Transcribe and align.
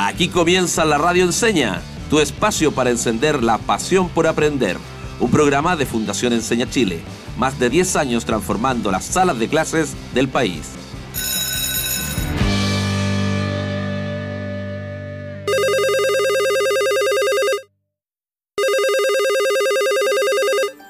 Aquí 0.00 0.28
comienza 0.28 0.84
la 0.84 0.96
Radio 0.96 1.24
Enseña, 1.24 1.82
tu 2.08 2.20
espacio 2.20 2.70
para 2.70 2.90
encender 2.90 3.42
la 3.42 3.58
pasión 3.58 4.08
por 4.08 4.28
aprender. 4.28 4.76
Un 5.18 5.28
programa 5.28 5.74
de 5.74 5.86
Fundación 5.86 6.32
Enseña 6.32 6.70
Chile, 6.70 7.00
más 7.36 7.58
de 7.58 7.68
10 7.68 7.96
años 7.96 8.24
transformando 8.24 8.92
las 8.92 9.04
salas 9.04 9.40
de 9.40 9.48
clases 9.48 9.94
del 10.14 10.28
país. 10.28 10.68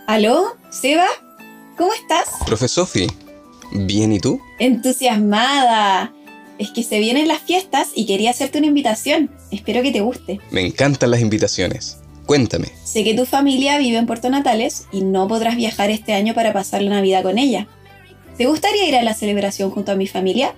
¿Aló? 0.07 0.55
¿Seba? 0.69 1.07
¿Cómo 1.79 1.95
estás? 1.95 2.29
Profe 2.45 2.69
Sofi, 2.69 3.07
¿bien 3.73 4.13
y 4.13 4.21
tú? 4.21 4.39
Entusiasmada. 4.59 6.13
Es 6.59 6.71
que 6.71 6.83
se 6.83 6.99
vienen 6.99 7.29
las 7.29 7.41
fiestas 7.41 7.89
y 7.95 8.07
quería 8.07 8.31
hacerte 8.31 8.59
una 8.59 8.67
invitación. 8.67 9.31
Espero 9.51 9.83
que 9.83 9.93
te 9.93 10.01
guste. 10.01 10.41
Me 10.51 10.66
encantan 10.66 11.11
las 11.12 11.21
invitaciones. 11.21 11.99
Cuéntame. 12.27 12.69
Sé 12.85 13.05
que 13.05 13.15
tu 13.15 13.25
familia 13.25 13.79
vive 13.79 13.97
en 13.97 14.07
Puerto 14.07 14.29
Natales 14.29 14.87
y 14.93 15.02
no 15.02 15.29
podrás 15.29 15.57
viajar 15.57 15.91
este 15.91 16.13
año 16.13 16.35
para 16.35 16.52
pasar 16.52 16.83
la 16.83 16.91
Navidad 16.91 17.23
con 17.23 17.39
ella. 17.39 17.69
¿Te 18.37 18.47
gustaría 18.47 18.89
ir 18.89 18.97
a 18.97 19.02
la 19.02 19.15
celebración 19.15 19.71
junto 19.71 19.93
a 19.93 19.97
mi 19.97 20.07
familia? 20.07 20.55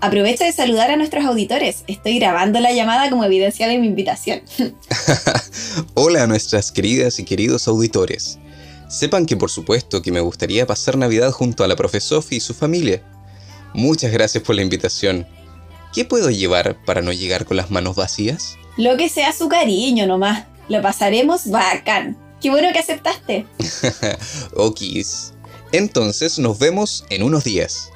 Aprovecha 0.00 0.44
de 0.44 0.52
saludar 0.52 0.90
a 0.90 0.96
nuestros 0.96 1.24
auditores. 1.24 1.84
Estoy 1.86 2.18
grabando 2.18 2.60
la 2.60 2.72
llamada 2.72 3.08
como 3.08 3.24
evidencia 3.24 3.68
de 3.68 3.78
mi 3.78 3.86
invitación. 3.86 4.42
Hola 5.94 6.24
a 6.24 6.26
nuestras 6.26 6.72
queridas 6.72 7.18
y 7.18 7.24
queridos 7.24 7.68
auditores. 7.68 8.38
Sepan 8.88 9.26
que 9.26 9.36
por 9.36 9.50
supuesto 9.50 10.02
que 10.02 10.12
me 10.12 10.20
gustaría 10.20 10.66
pasar 10.66 10.98
Navidad 10.98 11.30
junto 11.30 11.64
a 11.64 11.68
la 11.68 11.76
profe 11.76 12.00
Sophie 12.00 12.38
y 12.38 12.40
su 12.40 12.52
familia. 12.52 13.02
Muchas 13.74 14.12
gracias 14.12 14.42
por 14.42 14.54
la 14.54 14.62
invitación. 14.62 15.26
¿Qué 15.92 16.04
puedo 16.04 16.30
llevar 16.30 16.76
para 16.84 17.02
no 17.02 17.12
llegar 17.12 17.44
con 17.44 17.56
las 17.56 17.70
manos 17.70 17.96
vacías? 17.96 18.56
Lo 18.76 18.96
que 18.96 19.08
sea 19.08 19.32
su 19.32 19.48
cariño 19.48 20.06
nomás. 20.06 20.46
Lo 20.68 20.80
pasaremos 20.80 21.50
bacán. 21.50 22.16
Qué 22.40 22.50
bueno 22.50 22.72
que 22.72 22.78
aceptaste. 22.78 23.46
Okis. 24.56 25.34
Entonces 25.72 26.38
nos 26.38 26.58
vemos 26.58 27.04
en 27.10 27.22
unos 27.22 27.44
días. 27.44 27.90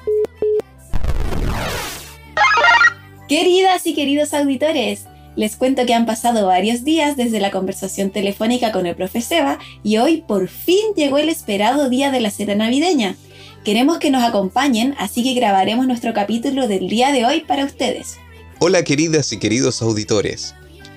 Queridas 3.27 3.85
y 3.85 3.93
queridos 3.93 4.33
auditores, 4.33 5.05
les 5.35 5.55
cuento 5.55 5.85
que 5.85 5.93
han 5.93 6.05
pasado 6.05 6.47
varios 6.47 6.83
días 6.83 7.17
desde 7.17 7.39
la 7.39 7.51
conversación 7.51 8.09
telefónica 8.09 8.71
con 8.71 8.87
el 8.87 8.95
profe 8.95 9.21
Seba 9.21 9.59
y 9.83 9.97
hoy 9.97 10.23
por 10.27 10.47
fin 10.47 10.93
llegó 10.95 11.17
el 11.17 11.29
esperado 11.29 11.89
día 11.89 12.09
de 12.09 12.21
la 12.21 12.31
cena 12.31 12.55
navideña. 12.55 13.15
Queremos 13.63 13.97
que 13.99 14.11
nos 14.11 14.23
acompañen, 14.23 14.95
así 14.97 15.23
que 15.23 15.33
grabaremos 15.33 15.87
nuestro 15.87 16.13
capítulo 16.13 16.67
del 16.67 16.87
día 16.87 17.11
de 17.11 17.25
hoy 17.25 17.41
para 17.41 17.65
ustedes. 17.65 18.17
Hola 18.59 18.83
queridas 18.83 19.31
y 19.33 19.39
queridos 19.39 19.81
auditores. 19.81 20.55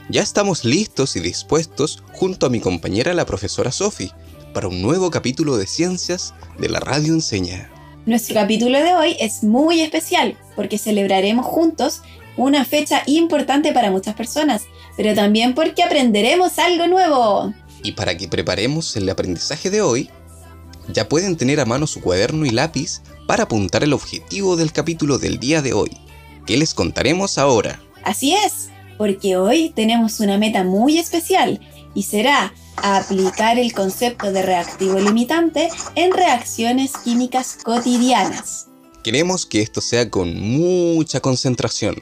Ya 0.08 0.22
estamos 0.22 0.64
listos 0.64 1.16
y 1.16 1.20
dispuestos 1.20 2.02
junto 2.12 2.46
a 2.46 2.50
mi 2.50 2.60
compañera 2.60 3.12
la 3.14 3.26
profesora 3.26 3.70
Sophie 3.70 4.12
para 4.54 4.68
un 4.68 4.82
nuevo 4.82 5.10
capítulo 5.10 5.56
de 5.56 5.66
ciencias 5.66 6.34
de 6.58 6.68
la 6.68 6.80
radio 6.80 7.12
enseña. 7.12 7.70
Nuestro 8.06 8.34
capítulo 8.34 8.78
de 8.78 8.94
hoy 8.94 9.16
es 9.20 9.42
muy 9.42 9.82
especial 9.82 10.36
porque 10.56 10.78
celebraremos 10.78 11.46
juntos 11.46 12.02
una 12.36 12.64
fecha 12.64 13.02
importante 13.06 13.72
para 13.72 13.90
muchas 13.90 14.14
personas, 14.14 14.62
pero 14.96 15.14
también 15.14 15.54
porque 15.54 15.82
aprenderemos 15.82 16.58
algo 16.58 16.86
nuevo. 16.86 17.52
Y 17.82 17.92
para 17.92 18.16
que 18.16 18.28
preparemos 18.28 18.96
el 18.96 19.08
aprendizaje 19.08 19.70
de 19.70 19.82
hoy, 19.82 20.10
ya 20.92 21.08
pueden 21.08 21.36
tener 21.36 21.60
a 21.60 21.64
mano 21.64 21.86
su 21.86 22.00
cuaderno 22.00 22.46
y 22.46 22.50
lápiz 22.50 23.02
para 23.26 23.44
apuntar 23.44 23.84
el 23.84 23.92
objetivo 23.92 24.56
del 24.56 24.72
capítulo 24.72 25.18
del 25.18 25.38
día 25.38 25.62
de 25.62 25.72
hoy, 25.72 25.90
que 26.46 26.56
les 26.56 26.74
contaremos 26.74 27.38
ahora. 27.38 27.80
Así 28.04 28.34
es, 28.34 28.68
porque 28.98 29.36
hoy 29.36 29.72
tenemos 29.74 30.20
una 30.20 30.38
meta 30.38 30.64
muy 30.64 30.98
especial 30.98 31.60
y 31.94 32.04
será 32.04 32.54
aplicar 32.76 33.58
el 33.58 33.72
concepto 33.72 34.32
de 34.32 34.42
reactivo 34.42 34.98
limitante 34.98 35.68
en 35.94 36.12
reacciones 36.12 36.92
químicas 37.04 37.58
cotidianas. 37.62 38.68
Queremos 39.04 39.46
que 39.46 39.62
esto 39.62 39.80
sea 39.80 40.10
con 40.10 40.38
mucha 40.38 41.20
concentración, 41.20 41.96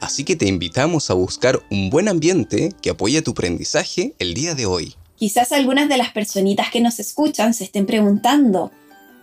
Así 0.00 0.24
que 0.24 0.36
te 0.36 0.46
invitamos 0.46 1.10
a 1.10 1.14
buscar 1.14 1.62
un 1.70 1.90
buen 1.90 2.08
ambiente 2.08 2.70
que 2.82 2.90
apoye 2.90 3.22
tu 3.22 3.30
aprendizaje 3.32 4.14
el 4.18 4.34
día 4.34 4.54
de 4.54 4.66
hoy. 4.66 4.94
Quizás 5.16 5.52
algunas 5.52 5.88
de 5.88 5.96
las 5.96 6.12
personitas 6.12 6.70
que 6.70 6.82
nos 6.82 7.00
escuchan 7.00 7.54
se 7.54 7.64
estén 7.64 7.86
preguntando, 7.86 8.70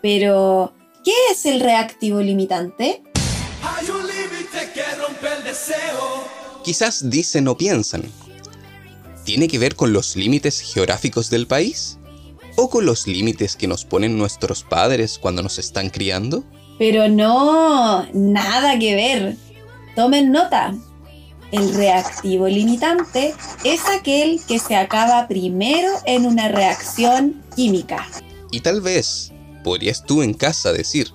pero 0.02 0.74
¿qué 1.06 1.14
es 1.32 1.46
el 1.46 1.60
reactivo 1.60 2.20
limitante? 2.20 3.04
Hay 3.62 3.90
un 3.90 4.02
límite 4.02 4.72
que 4.74 4.84
rompe 4.96 5.28
el 5.38 5.44
deseo. 5.44 6.24
Quizás 6.64 7.10
dicen 7.12 7.48
o 7.48 7.56
piensan, 7.56 8.04
¿tiene 9.24 9.48
que 9.48 9.60
ver 9.60 9.76
con 9.76 9.94
los 9.94 10.16
límites 10.16 10.62
geográficos 10.62 11.30
del 11.30 11.46
país? 11.46 12.00
¿O 12.56 12.72
con 12.72 12.88
los 12.88 13.06
límites 13.06 13.56
que 13.56 13.68
nos 13.68 13.86
ponen 13.86 14.18
nuestros 14.18 14.64
padres 14.64 15.20
cuando 15.20 15.44
nos 15.44 15.60
están 15.60 15.92
criando? 15.92 16.44
Pero 16.80 17.08
no, 17.08 18.08
nada 18.14 18.80
que 18.80 18.96
ver. 18.96 19.38
Tomen 19.96 20.32
nota. 20.32 20.74
El 21.54 21.72
reactivo 21.76 22.48
limitante 22.48 23.36
es 23.64 23.82
aquel 23.88 24.42
que 24.48 24.58
se 24.58 24.76
acaba 24.76 25.28
primero 25.28 25.88
en 26.08 26.26
una 26.26 26.48
reacción 26.48 27.44
química. 27.56 28.08
Y 28.50 28.62
tal 28.62 28.82
vez 28.82 29.32
podrías 29.64 30.04
tú 30.04 30.24
en 30.24 30.34
casa 30.34 30.74
decir, 30.74 31.12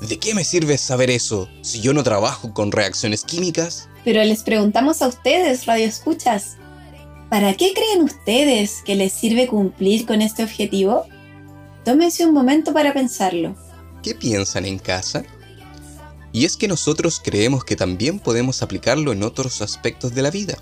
¿de 0.00 0.18
qué 0.18 0.34
me 0.34 0.42
sirve 0.42 0.78
saber 0.78 1.10
eso 1.10 1.50
si 1.60 1.82
yo 1.82 1.92
no 1.92 2.02
trabajo 2.02 2.54
con 2.54 2.72
reacciones 2.72 3.24
químicas? 3.24 3.90
Pero 4.06 4.24
les 4.24 4.42
preguntamos 4.42 5.02
a 5.02 5.08
ustedes, 5.08 5.66
Radio 5.66 5.84
Escuchas, 5.84 6.56
¿para 7.28 7.52
qué 7.52 7.74
creen 7.74 8.04
ustedes 8.04 8.80
que 8.86 8.94
les 8.94 9.12
sirve 9.12 9.48
cumplir 9.48 10.06
con 10.06 10.22
este 10.22 10.44
objetivo? 10.44 11.04
Tómense 11.84 12.24
un 12.24 12.32
momento 12.32 12.72
para 12.72 12.94
pensarlo. 12.94 13.54
¿Qué 14.02 14.14
piensan 14.14 14.64
en 14.64 14.78
casa? 14.78 15.24
Y 16.34 16.46
es 16.46 16.56
que 16.56 16.66
nosotros 16.66 17.20
creemos 17.22 17.64
que 17.64 17.76
también 17.76 18.18
podemos 18.18 18.60
aplicarlo 18.60 19.12
en 19.12 19.22
otros 19.22 19.62
aspectos 19.62 20.16
de 20.16 20.22
la 20.22 20.32
vida. 20.32 20.58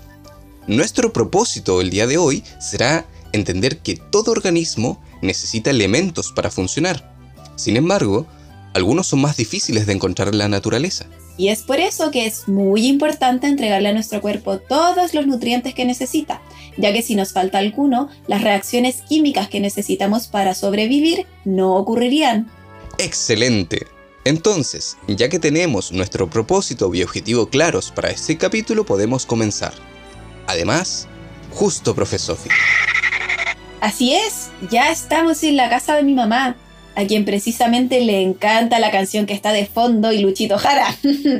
Nuestro 0.67 1.11
propósito 1.11 1.81
el 1.81 1.89
día 1.89 2.05
de 2.05 2.17
hoy 2.17 2.43
será 2.59 3.07
entender 3.31 3.79
que 3.79 3.95
todo 3.95 4.31
organismo 4.31 5.01
necesita 5.23 5.71
elementos 5.71 6.31
para 6.31 6.51
funcionar. 6.51 7.15
Sin 7.55 7.75
embargo, 7.75 8.27
algunos 8.75 9.07
son 9.07 9.21
más 9.21 9.35
difíciles 9.35 9.87
de 9.87 9.93
encontrar 9.93 10.27
en 10.27 10.37
la 10.37 10.47
naturaleza. 10.47 11.07
Y 11.37 11.47
es 11.47 11.63
por 11.63 11.79
eso 11.79 12.11
que 12.11 12.27
es 12.27 12.47
muy 12.47 12.85
importante 12.85 13.47
entregarle 13.47 13.89
a 13.89 13.93
nuestro 13.93 14.21
cuerpo 14.21 14.59
todos 14.59 15.15
los 15.15 15.25
nutrientes 15.25 15.73
que 15.73 15.85
necesita, 15.85 16.39
ya 16.77 16.93
que 16.93 17.01
si 17.01 17.15
nos 17.15 17.33
falta 17.33 17.57
alguno, 17.57 18.09
las 18.27 18.43
reacciones 18.43 19.01
químicas 19.09 19.49
que 19.49 19.59
necesitamos 19.59 20.27
para 20.27 20.53
sobrevivir 20.53 21.25
no 21.45 21.75
ocurrirían. 21.77 22.51
¡Excelente! 22.99 23.87
Entonces, 24.25 24.97
ya 25.07 25.27
que 25.27 25.39
tenemos 25.39 25.91
nuestro 25.91 26.29
propósito 26.29 26.93
y 26.93 27.03
objetivo 27.03 27.47
claros 27.47 27.91
para 27.91 28.09
este 28.09 28.37
capítulo, 28.37 28.85
podemos 28.85 29.25
comenzar. 29.25 29.73
Además, 30.47 31.07
justo, 31.51 31.93
profe 31.93 32.17
Sofi. 32.17 32.49
Así 33.81 34.13
es, 34.13 34.49
ya 34.71 34.91
estamos 34.91 35.43
en 35.43 35.57
la 35.57 35.69
casa 35.69 35.95
de 35.95 36.03
mi 36.03 36.13
mamá, 36.13 36.55
a 36.95 37.05
quien 37.05 37.25
precisamente 37.25 37.99
le 37.99 38.21
encanta 38.21 38.79
la 38.79 38.91
canción 38.91 39.25
que 39.25 39.33
está 39.33 39.51
de 39.51 39.65
fondo 39.65 40.13
y 40.13 40.19
Luchito 40.19 40.57
Jara. 40.57 40.95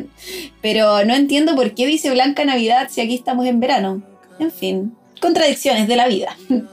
Pero 0.61 1.05
no 1.05 1.15
entiendo 1.15 1.55
por 1.55 1.73
qué 1.73 1.87
dice 1.87 2.11
Blanca 2.11 2.43
Navidad 2.43 2.89
si 2.91 2.99
aquí 2.99 3.15
estamos 3.15 3.45
en 3.45 3.61
verano. 3.61 4.03
En 4.39 4.51
fin, 4.51 4.93
contradicciones 5.21 5.87
de 5.87 5.95
la 5.95 6.07
vida. 6.09 6.35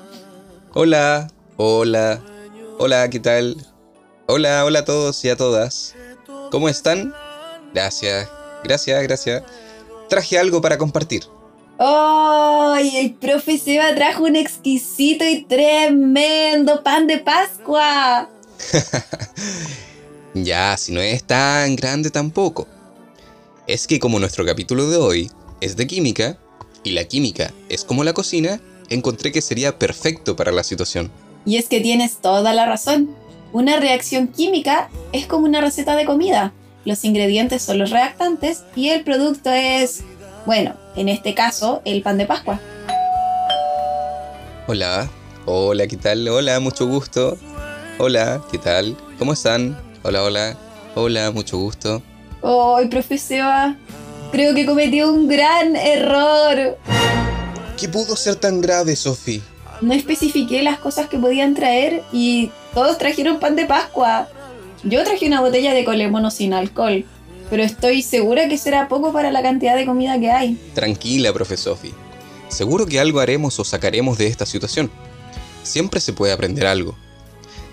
Hola, 0.72 1.28
hola, 1.56 2.20
hola, 2.78 3.10
¿qué 3.10 3.18
tal? 3.18 3.56
Hola, 4.32 4.64
hola 4.64 4.78
a 4.78 4.84
todos 4.84 5.24
y 5.24 5.28
a 5.28 5.36
todas. 5.36 5.96
¿Cómo 6.52 6.68
están? 6.68 7.12
Gracias, 7.74 8.28
gracias, 8.62 9.02
gracias. 9.02 9.42
Traje 10.08 10.38
algo 10.38 10.60
para 10.60 10.78
compartir. 10.78 11.24
¡Ay! 11.80 12.96
el 12.96 13.14
profe 13.14 13.58
Seba 13.58 13.92
trajo 13.96 14.22
un 14.22 14.36
exquisito 14.36 15.24
y 15.24 15.42
tremendo 15.42 16.84
pan 16.84 17.08
de 17.08 17.18
Pascua. 17.18 18.30
ya, 20.34 20.76
si 20.76 20.92
no 20.92 21.00
es 21.00 21.24
tan 21.24 21.74
grande 21.74 22.10
tampoco. 22.10 22.68
Es 23.66 23.88
que 23.88 23.98
como 23.98 24.20
nuestro 24.20 24.46
capítulo 24.46 24.88
de 24.88 24.96
hoy 24.96 25.30
es 25.60 25.74
de 25.74 25.88
química, 25.88 26.38
y 26.84 26.92
la 26.92 27.02
química 27.02 27.52
es 27.68 27.84
como 27.84 28.04
la 28.04 28.12
cocina, 28.12 28.60
encontré 28.90 29.32
que 29.32 29.42
sería 29.42 29.76
perfecto 29.76 30.36
para 30.36 30.52
la 30.52 30.62
situación. 30.62 31.10
Y 31.44 31.56
es 31.56 31.66
que 31.66 31.80
tienes 31.80 32.18
toda 32.18 32.52
la 32.52 32.66
razón. 32.66 33.16
Una 33.52 33.80
reacción 33.80 34.28
química 34.28 34.88
es 35.12 35.26
como 35.26 35.44
una 35.44 35.60
receta 35.60 35.96
de 35.96 36.04
comida. 36.04 36.52
Los 36.84 37.04
ingredientes 37.04 37.62
son 37.62 37.78
los 37.78 37.90
reactantes 37.90 38.62
y 38.76 38.90
el 38.90 39.02
producto 39.02 39.50
es, 39.50 40.04
bueno, 40.46 40.76
en 40.94 41.08
este 41.08 41.34
caso, 41.34 41.82
el 41.84 42.00
pan 42.02 42.16
de 42.16 42.26
Pascua. 42.26 42.60
Hola, 44.68 45.10
hola, 45.46 45.88
¿qué 45.88 45.96
tal? 45.96 46.28
Hola, 46.28 46.60
mucho 46.60 46.86
gusto. 46.86 47.36
Hola, 47.98 48.40
¿qué 48.52 48.58
tal? 48.58 48.96
¿Cómo 49.18 49.32
están? 49.32 49.76
Hola, 50.04 50.22
hola. 50.22 50.56
Hola, 50.94 51.32
mucho 51.32 51.58
gusto. 51.58 52.02
Hoy, 52.42 52.86
profe 52.86 53.18
Seba. 53.18 53.76
Creo 54.30 54.54
que 54.54 54.64
cometí 54.64 55.02
un 55.02 55.26
gran 55.26 55.74
error. 55.74 56.78
¿Qué 57.76 57.88
pudo 57.88 58.14
ser 58.14 58.36
tan 58.36 58.60
grave, 58.60 58.94
Sophie? 58.94 59.42
No 59.80 59.92
especifiqué 59.92 60.62
las 60.62 60.78
cosas 60.78 61.08
que 61.08 61.18
podían 61.18 61.54
traer 61.54 62.04
y 62.12 62.52
todos 62.74 62.98
trajeron 62.98 63.40
pan 63.40 63.56
de 63.56 63.66
Pascua. 63.66 64.28
Yo 64.82 65.02
traje 65.04 65.26
una 65.26 65.40
botella 65.40 65.74
de 65.74 65.84
colemono 65.84 66.30
sin 66.30 66.54
alcohol, 66.54 67.04
pero 67.50 67.62
estoy 67.62 68.02
segura 68.02 68.48
que 68.48 68.58
será 68.58 68.88
poco 68.88 69.12
para 69.12 69.30
la 69.30 69.42
cantidad 69.42 69.76
de 69.76 69.86
comida 69.86 70.18
que 70.18 70.30
hay. 70.30 70.54
Tranquila, 70.74 71.32
profe 71.32 71.56
Sophie. 71.56 71.92
Seguro 72.48 72.86
que 72.86 72.98
algo 72.98 73.20
haremos 73.20 73.58
o 73.60 73.64
sacaremos 73.64 74.18
de 74.18 74.26
esta 74.26 74.46
situación. 74.46 74.90
Siempre 75.62 76.00
se 76.00 76.12
puede 76.12 76.32
aprender 76.32 76.66
algo. 76.66 76.94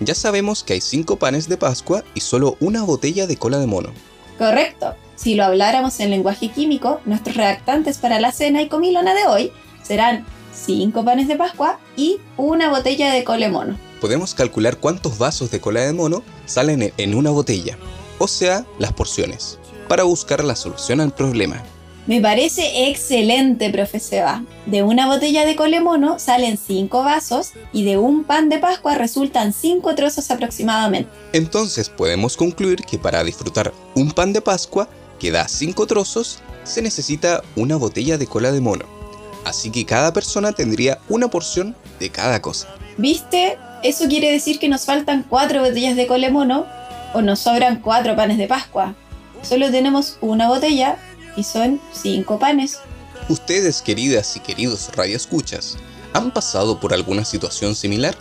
Ya 0.00 0.14
sabemos 0.14 0.62
que 0.62 0.74
hay 0.74 0.80
cinco 0.80 1.16
panes 1.16 1.48
de 1.48 1.56
Pascua 1.56 2.04
y 2.14 2.20
solo 2.20 2.56
una 2.60 2.84
botella 2.84 3.26
de 3.26 3.36
cola 3.36 3.58
de 3.58 3.66
mono. 3.66 3.90
Correcto. 4.38 4.94
Si 5.16 5.34
lo 5.34 5.44
habláramos 5.44 5.98
en 5.98 6.10
lenguaje 6.10 6.50
químico, 6.50 7.00
nuestros 7.04 7.36
reactantes 7.36 7.98
para 7.98 8.20
la 8.20 8.30
cena 8.30 8.62
y 8.62 8.68
comilona 8.68 9.14
de 9.14 9.26
hoy 9.26 9.52
serán 9.82 10.24
cinco 10.54 11.04
panes 11.04 11.26
de 11.26 11.36
Pascua 11.36 11.80
y 11.96 12.18
una 12.36 12.70
botella 12.70 13.12
de 13.12 13.24
colemono. 13.24 13.76
Podemos 14.00 14.34
calcular 14.34 14.78
cuántos 14.78 15.18
vasos 15.18 15.50
de 15.50 15.60
cola 15.60 15.80
de 15.80 15.92
mono 15.92 16.22
salen 16.46 16.92
en 16.96 17.14
una 17.14 17.30
botella, 17.30 17.78
o 18.18 18.28
sea, 18.28 18.64
las 18.78 18.92
porciones, 18.92 19.58
para 19.88 20.04
buscar 20.04 20.44
la 20.44 20.54
solución 20.54 21.00
al 21.00 21.12
problema. 21.12 21.62
Me 22.06 22.22
parece 22.22 22.88
excelente, 22.88 23.68
profe 23.68 24.00
Seba. 24.00 24.42
De 24.64 24.82
una 24.82 25.06
botella 25.08 25.44
de 25.44 25.56
colemono 25.56 26.18
salen 26.18 26.56
5 26.56 27.04
vasos 27.04 27.50
y 27.70 27.84
de 27.84 27.98
un 27.98 28.24
pan 28.24 28.48
de 28.48 28.58
Pascua 28.58 28.94
resultan 28.94 29.52
5 29.52 29.94
trozos 29.94 30.30
aproximadamente. 30.30 31.10
Entonces 31.34 31.90
podemos 31.90 32.36
concluir 32.38 32.78
que 32.78 32.98
para 32.98 33.22
disfrutar 33.24 33.74
un 33.94 34.12
pan 34.12 34.32
de 34.32 34.40
Pascua 34.40 34.88
que 35.18 35.30
da 35.30 35.48
5 35.48 35.86
trozos, 35.86 36.38
se 36.64 36.80
necesita 36.80 37.42
una 37.56 37.76
botella 37.76 38.16
de 38.16 38.26
cola 38.26 38.52
de 38.52 38.60
mono. 38.60 38.86
Así 39.44 39.70
que 39.70 39.84
cada 39.84 40.12
persona 40.12 40.52
tendría 40.52 41.00
una 41.10 41.28
porción 41.28 41.76
de 42.00 42.08
cada 42.10 42.40
cosa. 42.40 42.68
¿Viste? 42.96 43.58
Eso 43.82 44.08
quiere 44.08 44.30
decir 44.32 44.58
que 44.58 44.68
nos 44.68 44.84
faltan 44.84 45.24
4 45.28 45.62
botellas 45.62 45.96
de 45.96 46.06
colemono 46.06 46.66
o 47.14 47.22
nos 47.22 47.38
sobran 47.38 47.80
4 47.80 48.16
panes 48.16 48.38
de 48.38 48.48
Pascua. 48.48 48.94
Solo 49.42 49.70
tenemos 49.70 50.18
una 50.20 50.48
botella 50.48 50.96
y 51.36 51.44
son 51.44 51.80
cinco 51.92 52.38
panes. 52.38 52.80
Ustedes, 53.28 53.82
queridas 53.82 54.36
y 54.36 54.40
queridos 54.40 54.90
radioescuchas, 54.94 55.78
¿han 56.12 56.32
pasado 56.32 56.80
por 56.80 56.92
alguna 56.92 57.24
situación 57.24 57.74
similar? 57.74 58.16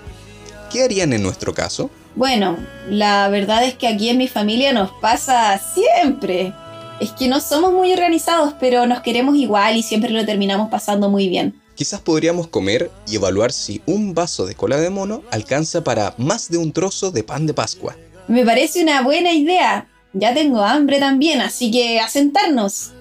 ¿Qué 0.72 0.84
harían 0.84 1.14
en 1.14 1.24
nuestro 1.24 1.54
caso? 1.54 1.90
Bueno, 2.16 2.58
la 2.90 3.28
verdad 3.30 3.64
es 3.64 3.76
que 3.76 3.88
aquí 3.88 4.10
en 4.10 4.18
mi 4.18 4.28
familia 4.28 4.74
nos 4.74 4.92
pasa 5.02 5.60
siempre. 5.74 6.54
Es 7.00 7.12
que 7.12 7.28
no 7.28 7.40
somos 7.40 7.74
muy 7.74 7.94
organizados, 7.94 8.54
pero 8.60 8.86
nos 8.86 9.02
queremos 9.02 9.36
igual 9.36 9.78
y 9.78 9.84
siempre 9.84 10.10
lo 10.12 10.26
terminamos 10.26 10.70
pasando 10.70 11.10
muy 11.10 11.30
bien. 11.30 11.60
Quizás 11.78 12.02
podríamos 12.02 12.48
comer 12.48 12.90
y 13.08 13.18
evaluar 13.18 13.52
si 13.52 13.84
un 13.86 14.16
vaso 14.16 14.48
de 14.48 14.56
cola 14.56 14.78
de 14.78 14.90
mono 14.90 15.22
alcanza 15.30 15.84
para 15.84 16.16
más 16.18 16.50
de 16.50 16.58
un 16.58 16.74
trozo 16.74 17.12
de 17.12 17.22
pan 17.24 17.46
de 17.46 17.54
Pascua. 17.54 17.96
Me 18.28 18.44
parece 18.44 18.82
una 18.82 19.04
buena 19.04 19.32
idea. 19.32 19.88
Ya 20.12 20.34
tengo 20.34 20.64
hambre 20.64 20.98
también, 20.98 21.40
así 21.40 21.70
que 21.70 22.00
a 22.00 22.10
sentarnos. 22.10 22.94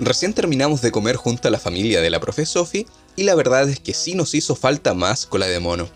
Recién 0.00 0.32
terminamos 0.32 0.82
de 0.82 0.90
comer 0.90 1.14
junto 1.14 1.46
a 1.46 1.52
la 1.52 1.60
familia 1.60 2.00
de 2.00 2.10
la 2.10 2.18
profe 2.18 2.44
Sophie 2.46 2.88
y 3.14 3.22
la 3.22 3.36
verdad 3.36 3.68
es 3.68 3.78
que 3.78 3.94
sí 3.94 4.16
nos 4.16 4.34
hizo 4.34 4.56
falta 4.56 4.92
más 4.92 5.26
cola 5.26 5.46
de 5.46 5.60
mono. 5.60 5.88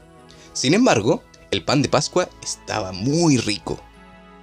Sin 0.53 0.73
embargo, 0.73 1.25
el 1.51 1.65
pan 1.65 1.83
de 1.83 1.89
Pascua 1.89 2.29
estaba 2.45 2.93
muy 2.93 3.39
rico. 3.39 3.81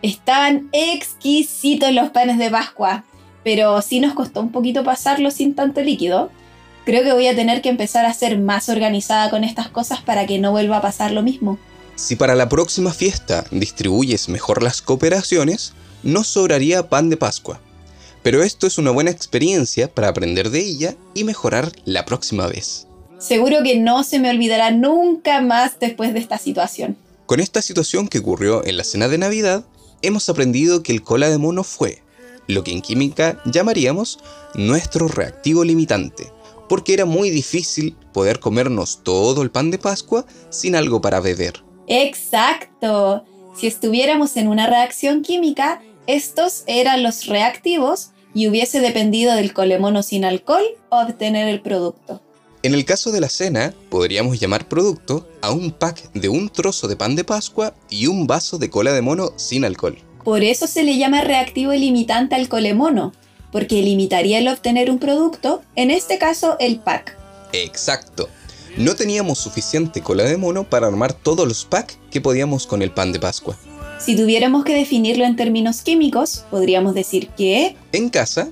Estaban 0.01 0.67
exquisitos 0.73 1.93
los 1.93 2.09
panes 2.09 2.37
de 2.37 2.51
Pascua, 2.51 3.05
pero 3.45 3.79
sí 3.83 3.99
nos 3.99 4.15
costó 4.15 4.41
un 4.41 4.51
poquito 4.51 4.83
pasarlo 4.83 5.29
sin 5.29 5.53
tanto 5.53 5.79
líquido. 5.81 6.31
Creo 6.83 7.03
que 7.03 7.13
voy 7.13 7.27
a 7.27 7.35
tener 7.35 7.61
que 7.61 7.69
empezar 7.69 8.03
a 8.07 8.13
ser 8.13 8.39
más 8.39 8.69
organizada 8.69 9.29
con 9.29 9.43
estas 9.43 9.69
cosas 9.69 10.01
para 10.01 10.25
que 10.25 10.39
no 10.39 10.49
vuelva 10.49 10.77
a 10.77 10.81
pasar 10.81 11.11
lo 11.11 11.21
mismo. 11.21 11.59
Si 11.95 12.15
para 12.15 12.33
la 12.33 12.49
próxima 12.49 12.91
fiesta 12.91 13.45
distribuyes 13.51 14.29
mejor 14.29 14.63
las 14.63 14.81
cooperaciones, 14.81 15.73
no 16.01 16.23
sobraría 16.23 16.89
pan 16.89 17.11
de 17.11 17.17
Pascua. 17.17 17.61
Pero 18.23 18.41
esto 18.41 18.65
es 18.65 18.79
una 18.79 18.89
buena 18.89 19.11
experiencia 19.11 19.93
para 19.93 20.07
aprender 20.07 20.49
de 20.49 20.61
ella 20.61 20.95
y 21.13 21.23
mejorar 21.23 21.71
la 21.85 22.03
próxima 22.03 22.47
vez. 22.47 22.87
Seguro 23.19 23.57
que 23.63 23.77
no 23.77 24.03
se 24.03 24.17
me 24.17 24.31
olvidará 24.31 24.71
nunca 24.71 25.39
más 25.41 25.79
después 25.79 26.15
de 26.15 26.19
esta 26.19 26.39
situación. 26.39 26.97
Con 27.27 27.39
esta 27.39 27.61
situación 27.61 28.07
que 28.07 28.19
ocurrió 28.19 28.65
en 28.65 28.77
la 28.77 28.83
cena 28.83 29.07
de 29.07 29.19
Navidad, 29.19 29.63
hemos 30.01 30.29
aprendido 30.29 30.81
que 30.81 30.93
el 30.93 31.03
cola 31.03 31.29
de 31.29 31.37
mono 31.37 31.63
fue 31.63 32.01
lo 32.47 32.63
que 32.63 32.71
en 32.71 32.81
química 32.81 33.41
llamaríamos 33.45 34.19
nuestro 34.53 35.07
reactivo 35.07 35.63
limitante, 35.63 36.31
porque 36.69 36.93
era 36.93 37.05
muy 37.05 37.29
difícil 37.29 37.95
poder 38.13 38.39
comernos 38.39 39.03
todo 39.03 39.41
el 39.41 39.51
pan 39.51 39.71
de 39.71 39.77
Pascua 39.77 40.25
sin 40.49 40.75
algo 40.75 41.01
para 41.01 41.19
beber. 41.19 41.63
Exacto. 41.87 43.25
Si 43.57 43.67
estuviéramos 43.67 44.35
en 44.37 44.47
una 44.47 44.67
reacción 44.67 45.21
química, 45.21 45.81
estos 46.07 46.63
eran 46.67 47.03
los 47.03 47.27
reactivos 47.27 48.11
y 48.33 48.47
hubiese 48.47 48.81
dependido 48.81 49.33
del 49.33 49.53
colemono 49.53 50.03
sin 50.03 50.25
alcohol 50.25 50.63
obtener 50.89 51.47
el 51.47 51.61
producto. 51.61 52.21
En 52.63 52.73
el 52.73 52.83
caso 52.83 53.11
de 53.11 53.21
la 53.21 53.29
cena, 53.29 53.73
podríamos 53.89 54.39
llamar 54.39 54.67
producto 54.67 55.29
a 55.41 55.51
un 55.51 55.71
pack 55.71 56.11
de 56.13 56.29
un 56.29 56.49
trozo 56.49 56.87
de 56.87 56.95
pan 56.95 57.15
de 57.15 57.23
Pascua 57.23 57.75
y 57.89 58.07
un 58.07 58.25
vaso 58.25 58.57
de 58.57 58.69
cola 58.69 58.91
de 58.91 59.03
mono 59.03 59.33
sin 59.35 59.65
alcohol. 59.65 59.97
Por 60.25 60.43
eso 60.43 60.65
se 60.65 60.83
le 60.83 60.97
llama 60.97 61.21
reactivo 61.21 61.71
limitante 61.71 62.33
al 62.33 62.49
colemono, 62.49 63.13
porque 63.51 63.83
limitaría 63.83 64.39
el 64.39 64.47
obtener 64.47 64.89
un 64.89 64.97
producto, 64.97 65.61
en 65.75 65.91
este 65.91 66.17
caso 66.17 66.57
el 66.59 66.79
pack. 66.79 67.15
Exacto. 67.53 68.27
No 68.75 68.95
teníamos 68.95 69.37
suficiente 69.37 70.01
cola 70.01 70.23
de 70.23 70.35
mono 70.35 70.63
para 70.63 70.87
armar 70.87 71.13
todos 71.13 71.47
los 71.47 71.63
packs 71.63 71.99
que 72.09 72.21
podíamos 72.21 72.65
con 72.65 72.81
el 72.81 72.89
pan 72.89 73.11
de 73.13 73.19
Pascua. 73.19 73.55
Si 73.99 74.17
tuviéramos 74.17 74.65
que 74.65 74.73
definirlo 74.73 75.25
en 75.25 75.35
términos 75.35 75.83
químicos, 75.83 76.43
podríamos 76.49 76.95
decir 76.95 77.29
que 77.29 77.77
En 77.91 78.09
casa, 78.09 78.49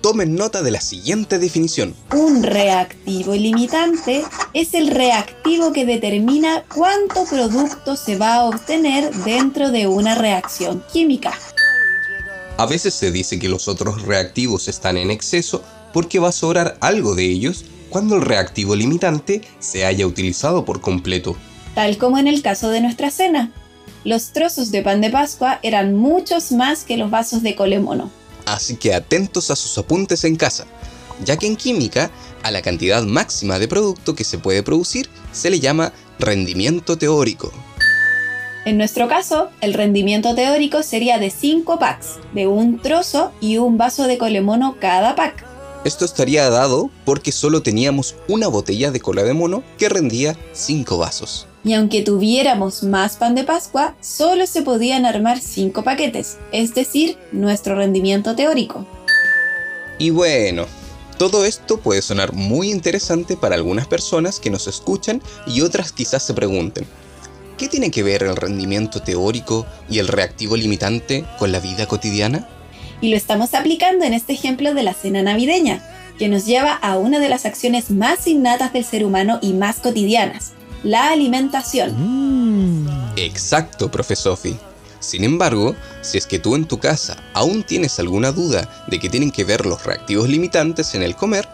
tomen 0.00 0.34
nota 0.34 0.62
de 0.62 0.70
la 0.70 0.80
siguiente 0.80 1.38
definición. 1.38 1.94
un 2.12 2.42
reactivo 2.42 3.34
limitante 3.34 4.24
es 4.52 4.74
el 4.74 4.88
reactivo 4.88 5.72
que 5.72 5.84
determina 5.84 6.64
cuánto 6.74 7.24
producto 7.24 7.96
se 7.96 8.16
va 8.16 8.36
a 8.36 8.44
obtener 8.44 9.12
dentro 9.24 9.70
de 9.70 9.86
una 9.86 10.14
reacción 10.14 10.82
química. 10.92 11.32
A 12.58 12.66
veces 12.66 12.94
se 12.94 13.10
dice 13.10 13.38
que 13.38 13.48
los 13.48 13.68
otros 13.68 14.02
reactivos 14.02 14.68
están 14.68 14.96
en 14.96 15.10
exceso 15.10 15.62
porque 15.92 16.18
va 16.18 16.28
a 16.28 16.32
sobrar 16.32 16.78
algo 16.80 17.14
de 17.14 17.24
ellos 17.24 17.64
cuando 17.90 18.16
el 18.16 18.22
reactivo 18.22 18.74
limitante 18.74 19.42
se 19.58 19.84
haya 19.84 20.06
utilizado 20.06 20.64
por 20.64 20.80
completo. 20.80 21.36
Tal 21.74 21.98
como 21.98 22.18
en 22.18 22.26
el 22.26 22.42
caso 22.42 22.70
de 22.70 22.80
nuestra 22.80 23.10
cena. 23.10 23.52
Los 24.04 24.32
trozos 24.32 24.70
de 24.70 24.82
pan 24.82 25.00
de 25.00 25.10
Pascua 25.10 25.58
eran 25.62 25.94
muchos 25.94 26.52
más 26.52 26.84
que 26.84 26.96
los 26.96 27.10
vasos 27.10 27.42
de 27.42 27.54
colemono. 27.54 28.10
Así 28.46 28.76
que 28.76 28.94
atentos 28.94 29.50
a 29.50 29.56
sus 29.56 29.76
apuntes 29.76 30.24
en 30.24 30.36
casa, 30.36 30.66
ya 31.24 31.36
que 31.36 31.46
en 31.46 31.56
química 31.56 32.10
a 32.42 32.50
la 32.50 32.62
cantidad 32.62 33.02
máxima 33.02 33.58
de 33.58 33.68
producto 33.68 34.14
que 34.14 34.24
se 34.24 34.38
puede 34.38 34.62
producir 34.62 35.10
se 35.32 35.50
le 35.50 35.60
llama 35.60 35.92
rendimiento 36.18 36.96
teórico. 36.96 37.52
En 38.64 38.78
nuestro 38.78 39.06
caso, 39.08 39.50
el 39.60 39.74
rendimiento 39.74 40.34
teórico 40.34 40.82
sería 40.82 41.18
de 41.18 41.30
5 41.30 41.78
packs, 41.78 42.18
de 42.34 42.46
un 42.46 42.80
trozo 42.80 43.32
y 43.40 43.58
un 43.58 43.78
vaso 43.78 44.06
de 44.06 44.18
colemono 44.18 44.76
cada 44.80 45.14
pack. 45.14 45.44
Esto 45.84 46.04
estaría 46.04 46.50
dado 46.50 46.90
porque 47.04 47.30
solo 47.30 47.62
teníamos 47.62 48.16
una 48.26 48.48
botella 48.48 48.90
de 48.90 49.00
cola 49.00 49.22
de 49.22 49.34
mono 49.34 49.62
que 49.78 49.88
rendía 49.88 50.36
5 50.52 50.98
vasos. 50.98 51.46
Y 51.66 51.74
aunque 51.74 52.02
tuviéramos 52.02 52.84
más 52.84 53.16
pan 53.16 53.34
de 53.34 53.42
Pascua, 53.42 53.96
solo 54.00 54.46
se 54.46 54.62
podían 54.62 55.04
armar 55.04 55.40
5 55.40 55.82
paquetes, 55.82 56.36
es 56.52 56.76
decir, 56.76 57.18
nuestro 57.32 57.74
rendimiento 57.74 58.36
teórico. 58.36 58.86
Y 59.98 60.10
bueno, 60.10 60.66
todo 61.18 61.44
esto 61.44 61.80
puede 61.80 62.02
sonar 62.02 62.34
muy 62.34 62.70
interesante 62.70 63.36
para 63.36 63.56
algunas 63.56 63.88
personas 63.88 64.38
que 64.38 64.48
nos 64.48 64.68
escuchan 64.68 65.20
y 65.48 65.62
otras 65.62 65.90
quizás 65.90 66.22
se 66.22 66.34
pregunten, 66.34 66.86
¿qué 67.58 67.66
tiene 67.66 67.90
que 67.90 68.04
ver 68.04 68.22
el 68.22 68.36
rendimiento 68.36 69.02
teórico 69.02 69.66
y 69.90 69.98
el 69.98 70.06
reactivo 70.06 70.56
limitante 70.56 71.24
con 71.36 71.50
la 71.50 71.58
vida 71.58 71.86
cotidiana? 71.86 72.48
Y 73.00 73.08
lo 73.08 73.16
estamos 73.16 73.54
aplicando 73.54 74.04
en 74.04 74.14
este 74.14 74.34
ejemplo 74.34 74.72
de 74.72 74.84
la 74.84 74.94
cena 74.94 75.24
navideña, 75.24 75.82
que 76.16 76.28
nos 76.28 76.46
lleva 76.46 76.74
a 76.74 76.96
una 76.96 77.18
de 77.18 77.28
las 77.28 77.44
acciones 77.44 77.90
más 77.90 78.28
innatas 78.28 78.72
del 78.72 78.84
ser 78.84 79.04
humano 79.04 79.40
y 79.42 79.52
más 79.52 79.80
cotidianas, 79.80 80.52
la 80.86 81.10
alimentación. 81.10 82.86
Exacto, 83.16 83.90
profe 83.90 84.14
Sophie. 84.14 84.56
Sin 85.00 85.24
embargo, 85.24 85.74
si 86.00 86.16
es 86.16 86.26
que 86.26 86.38
tú 86.38 86.54
en 86.54 86.64
tu 86.64 86.78
casa 86.78 87.16
aún 87.34 87.64
tienes 87.64 87.98
alguna 87.98 88.30
duda 88.30 88.68
de 88.86 89.00
que 89.00 89.10
tienen 89.10 89.32
que 89.32 89.44
ver 89.44 89.66
los 89.66 89.84
reactivos 89.84 90.28
limitantes 90.28 90.94
en 90.94 91.02
el 91.02 91.16
comer, 91.16 91.48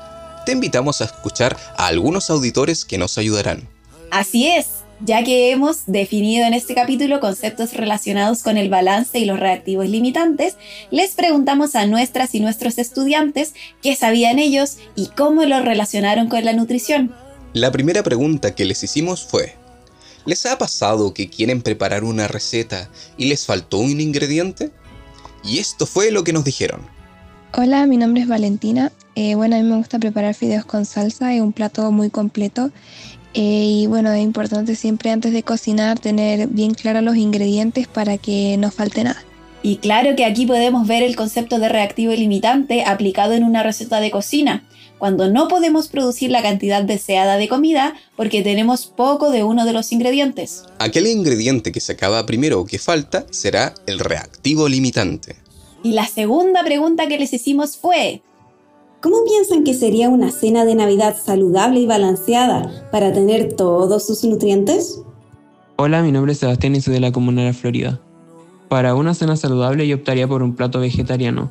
te 0.44 0.52
invitamos 0.52 1.00
a 1.00 1.06
escuchar 1.06 1.56
a 1.76 1.86
algunos 1.86 2.28
auditores 2.28 2.84
que 2.84 2.98
nos 2.98 3.16
ayudarán. 3.16 3.68
Así 4.10 4.48
es, 4.48 4.66
Ya 5.04 5.24
que 5.24 5.50
hemos 5.50 5.86
definido 5.86 6.46
en 6.46 6.54
este 6.54 6.74
capítulo 6.74 7.18
conceptos 7.18 7.72
relacionados 7.72 8.44
con 8.44 8.56
el 8.56 8.68
balance 8.68 9.18
y 9.18 9.24
los 9.24 9.40
reactivos 9.40 9.88
limitantes, 9.88 10.56
les 10.92 11.12
preguntamos 11.12 11.74
a 11.74 11.86
nuestras 11.86 12.36
y 12.36 12.40
nuestros 12.40 12.78
estudiantes 12.78 13.54
qué 13.82 13.96
sabían 13.96 14.38
ellos 14.38 14.76
y 14.94 15.08
cómo 15.08 15.44
lo 15.44 15.60
relacionaron 15.60 16.28
con 16.28 16.44
la 16.44 16.52
nutrición. 16.52 17.12
La 17.54 17.70
primera 17.70 18.02
pregunta 18.02 18.54
que 18.54 18.64
les 18.64 18.82
hicimos 18.82 19.26
fue, 19.26 19.56
¿les 20.24 20.46
ha 20.46 20.56
pasado 20.56 21.12
que 21.12 21.28
quieren 21.28 21.60
preparar 21.60 22.02
una 22.02 22.26
receta 22.26 22.88
y 23.18 23.26
les 23.26 23.44
faltó 23.44 23.76
un 23.76 24.00
ingrediente? 24.00 24.70
Y 25.44 25.58
esto 25.58 25.84
fue 25.84 26.10
lo 26.10 26.24
que 26.24 26.32
nos 26.32 26.44
dijeron. 26.44 26.80
Hola, 27.54 27.84
mi 27.86 27.98
nombre 27.98 28.22
es 28.22 28.28
Valentina. 28.28 28.90
Eh, 29.16 29.34
bueno, 29.34 29.56
a 29.56 29.58
mí 29.58 29.68
me 29.68 29.76
gusta 29.76 29.98
preparar 29.98 30.34
fideos 30.34 30.64
con 30.64 30.86
salsa, 30.86 31.34
es 31.34 31.42
un 31.42 31.52
plato 31.52 31.92
muy 31.92 32.08
completo 32.08 32.70
eh, 33.34 33.82
y 33.82 33.86
bueno, 33.86 34.10
es 34.12 34.22
importante 34.22 34.74
siempre 34.74 35.10
antes 35.10 35.34
de 35.34 35.42
cocinar 35.42 35.98
tener 35.98 36.48
bien 36.48 36.72
claros 36.72 37.02
los 37.02 37.16
ingredientes 37.16 37.86
para 37.86 38.16
que 38.16 38.56
no 38.56 38.70
falte 38.70 39.04
nada. 39.04 39.22
Y 39.62 39.76
claro 39.76 40.16
que 40.16 40.24
aquí 40.24 40.46
podemos 40.46 40.88
ver 40.88 41.02
el 41.02 41.16
concepto 41.16 41.58
de 41.58 41.68
reactivo 41.68 42.14
limitante 42.14 42.84
aplicado 42.84 43.34
en 43.34 43.44
una 43.44 43.62
receta 43.62 44.00
de 44.00 44.10
cocina, 44.10 44.64
cuando 45.02 45.28
no 45.28 45.48
podemos 45.48 45.88
producir 45.88 46.30
la 46.30 46.42
cantidad 46.42 46.84
deseada 46.84 47.36
de 47.36 47.48
comida 47.48 47.94
porque 48.14 48.40
tenemos 48.42 48.86
poco 48.86 49.32
de 49.32 49.42
uno 49.42 49.64
de 49.64 49.72
los 49.72 49.90
ingredientes. 49.90 50.62
Aquel 50.78 51.08
ingrediente 51.08 51.72
que 51.72 51.80
se 51.80 51.94
acaba 51.94 52.24
primero 52.24 52.60
o 52.60 52.64
que 52.64 52.78
falta 52.78 53.26
será 53.30 53.74
el 53.88 53.98
reactivo 53.98 54.68
limitante. 54.68 55.34
Y 55.82 55.94
la 55.94 56.06
segunda 56.06 56.62
pregunta 56.62 57.08
que 57.08 57.18
les 57.18 57.32
hicimos 57.32 57.76
fue, 57.76 58.22
¿Cómo 59.00 59.24
piensan 59.24 59.64
que 59.64 59.74
sería 59.74 60.08
una 60.08 60.30
cena 60.30 60.64
de 60.64 60.76
Navidad 60.76 61.16
saludable 61.20 61.80
y 61.80 61.86
balanceada 61.86 62.88
para 62.92 63.12
tener 63.12 63.54
todos 63.54 64.06
sus 64.06 64.22
nutrientes? 64.22 65.02
Hola, 65.78 66.00
mi 66.02 66.12
nombre 66.12 66.30
es 66.30 66.38
Sebastián 66.38 66.76
y 66.76 66.80
soy 66.80 66.94
de 66.94 67.00
la 67.00 67.10
Comuna 67.10 67.42
de 67.42 67.54
Florida. 67.54 68.00
Para 68.68 68.94
una 68.94 69.14
cena 69.14 69.34
saludable 69.36 69.88
yo 69.88 69.96
optaría 69.96 70.28
por 70.28 70.44
un 70.44 70.54
plato 70.54 70.78
vegetariano, 70.78 71.50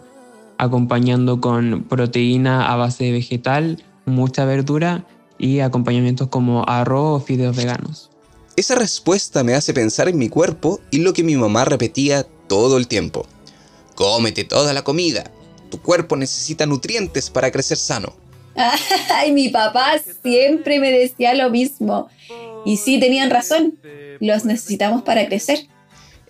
acompañando 0.61 1.41
con 1.41 1.85
proteína 1.89 2.71
a 2.71 2.75
base 2.75 3.05
de 3.05 3.11
vegetal, 3.13 3.83
mucha 4.05 4.45
verdura 4.45 5.07
y 5.39 5.61
acompañamientos 5.61 6.27
como 6.27 6.63
arroz 6.69 7.19
o 7.19 7.25
fideos 7.25 7.57
veganos. 7.57 8.11
Esa 8.55 8.75
respuesta 8.75 9.43
me 9.43 9.55
hace 9.55 9.73
pensar 9.73 10.07
en 10.07 10.19
mi 10.19 10.29
cuerpo 10.29 10.79
y 10.91 10.99
lo 10.99 11.13
que 11.13 11.23
mi 11.23 11.35
mamá 11.35 11.65
repetía 11.65 12.27
todo 12.47 12.77
el 12.77 12.87
tiempo. 12.87 13.25
Cómete 13.95 14.43
toda 14.43 14.71
la 14.73 14.83
comida, 14.83 15.31
tu 15.71 15.81
cuerpo 15.81 16.15
necesita 16.15 16.67
nutrientes 16.67 17.31
para 17.31 17.49
crecer 17.51 17.79
sano. 17.79 18.13
Ay, 19.15 19.31
mi 19.31 19.49
papá 19.49 19.93
siempre 20.21 20.79
me 20.79 20.91
decía 20.91 21.33
lo 21.33 21.49
mismo. 21.49 22.07
Y 22.65 22.77
sí, 22.77 22.99
tenían 22.99 23.31
razón. 23.31 23.79
Los 24.19 24.45
necesitamos 24.45 25.01
para 25.01 25.25
crecer. 25.25 25.70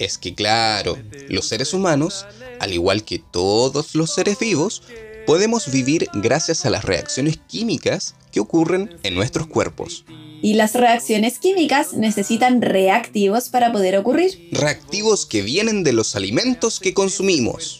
Es 0.02 0.18
que 0.18 0.34
claro, 0.34 0.98
los 1.30 1.48
seres 1.48 1.76
humanos, 1.76 2.26
al 2.60 2.74
igual 2.74 3.04
que 3.04 3.20
todos 3.20 3.94
los 3.94 4.12
seres 4.12 4.40
vivos, 4.40 4.82
podemos 5.28 5.72
vivir 5.72 6.08
gracias 6.16 6.66
a 6.66 6.72
las 6.72 6.86
reacciones 6.86 7.38
químicas 7.48 8.16
que 8.32 8.40
ocurren 8.40 8.98
en 9.04 9.14
nuestros 9.14 9.46
cuerpos. 9.46 10.04
Y 10.42 10.56
las 10.56 10.74
reacciones 10.74 11.38
químicas 11.38 11.94
necesitan 11.94 12.64
reactivos 12.64 13.50
para 13.50 13.72
poder 13.72 13.96
ocurrir. 13.96 14.50
Reactivos 14.52 15.28
que 15.28 15.44
vienen 15.44 15.84
de 15.84 15.94
los 15.94 16.16
alimentos 16.16 16.80
que 16.80 16.96
consumimos. 16.96 17.80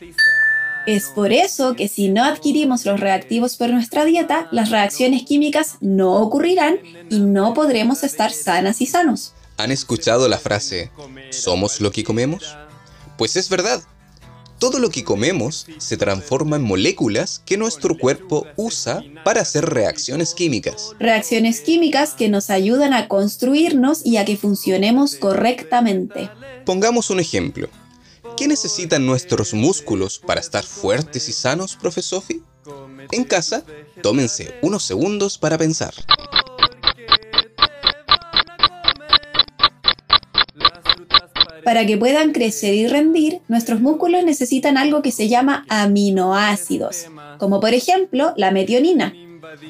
Es 0.86 1.06
por 1.16 1.34
eso 1.34 1.76
que 1.76 1.88
si 1.88 2.10
no 2.10 2.24
adquirimos 2.24 2.86
los 2.86 3.00
reactivos 3.00 3.58
por 3.58 3.72
nuestra 3.72 4.06
dieta, 4.06 4.48
las 4.52 4.70
reacciones 4.70 5.24
químicas 5.24 5.78
no 5.80 6.22
ocurrirán 6.22 6.78
y 7.10 7.20
no 7.20 7.56
podremos 7.56 8.04
estar 8.04 8.32
sanas 8.32 8.80
y 8.80 8.86
sanos. 8.86 9.34
¿Han 9.62 9.70
escuchado 9.70 10.28
la 10.28 10.40
frase, 10.40 10.90
¿somos 11.30 11.82
lo 11.82 11.92
que 11.92 12.04
comemos? 12.04 12.58
Pues 13.16 13.36
es 13.36 13.48
verdad. 13.48 13.84
Todo 14.58 14.80
lo 14.80 14.90
que 14.90 15.04
comemos 15.04 15.68
se 15.78 15.98
transforma 15.98 16.56
en 16.56 16.64
moléculas 16.64 17.44
que 17.46 17.58
nuestro 17.58 17.96
cuerpo 17.96 18.48
usa 18.56 19.04
para 19.24 19.42
hacer 19.42 19.66
reacciones 19.66 20.34
químicas. 20.34 20.96
Reacciones 21.00 21.62
químicas 21.62 22.16
que 22.16 22.28
nos 22.28 22.50
ayudan 22.50 22.92
a 22.94 23.08
construirnos 23.08 24.04
y 24.04 24.18
a 24.18 24.26
que 24.26 24.36
funcionemos 24.36 25.14
correctamente. 25.14 26.32
Pongamos 26.66 27.12
un 27.12 27.20
ejemplo. 27.20 27.70
¿Qué 28.38 28.48
necesitan 28.48 29.06
nuestros 29.06 29.54
músculos 29.54 30.18
para 30.18 30.42
estar 30.42 30.64
fuertes 30.64 31.30
y 31.30 31.34
sanos, 31.34 31.76
profe 31.76 32.02
Sofi? 32.02 32.42
En 33.12 33.26
casa, 33.26 33.64
tómense 34.02 34.56
unos 34.64 34.82
segundos 34.82 35.38
para 35.38 35.60
pensar. 35.60 35.94
Para 41.64 41.86
que 41.86 41.98
puedan 41.98 42.32
crecer 42.32 42.74
y 42.74 42.88
rendir, 42.88 43.40
nuestros 43.48 43.82
músculos 43.82 44.24
necesitan 44.24 44.78
algo 44.78 45.02
que 45.02 45.12
se 45.12 45.28
llama 45.28 45.66
aminoácidos, 45.70 47.08
como 47.38 47.60
por 47.60 47.74
ejemplo 47.74 48.34
la 48.38 48.52
metionina, 48.52 49.14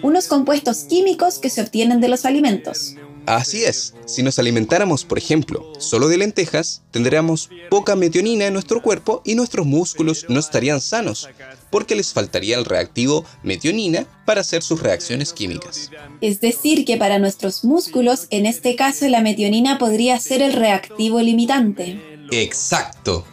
unos 0.01 0.27
compuestos 0.27 0.85
químicos 0.85 1.39
que 1.39 1.49
se 1.49 1.61
obtienen 1.61 2.01
de 2.01 2.07
los 2.07 2.25
alimentos. 2.25 2.95
Así 3.25 3.63
es, 3.63 3.93
si 4.05 4.23
nos 4.23 4.39
alimentáramos, 4.39 5.05
por 5.05 5.17
ejemplo, 5.17 5.73
solo 5.79 6.07
de 6.07 6.17
lentejas, 6.17 6.81
tendríamos 6.91 7.49
poca 7.69 7.95
metionina 7.95 8.45
en 8.45 8.53
nuestro 8.53 8.81
cuerpo 8.81 9.21
y 9.23 9.35
nuestros 9.35 9.65
músculos 9.65 10.25
no 10.27 10.39
estarían 10.39 10.81
sanos, 10.81 11.29
porque 11.69 11.95
les 11.95 12.13
faltaría 12.13 12.57
el 12.57 12.65
reactivo 12.65 13.23
metionina 13.43 14.07
para 14.25 14.41
hacer 14.41 14.63
sus 14.63 14.81
reacciones 14.81 15.33
químicas. 15.33 15.91
Es 16.19 16.41
decir, 16.41 16.83
que 16.83 16.97
para 16.97 17.19
nuestros 17.19 17.63
músculos, 17.63 18.27
en 18.31 18.45
este 18.45 18.75
caso 18.75 19.07
la 19.07 19.21
metionina 19.21 19.77
podría 19.77 20.19
ser 20.19 20.41
el 20.41 20.53
reactivo 20.53 21.21
limitante. 21.21 22.01
Exacto. 22.31 23.25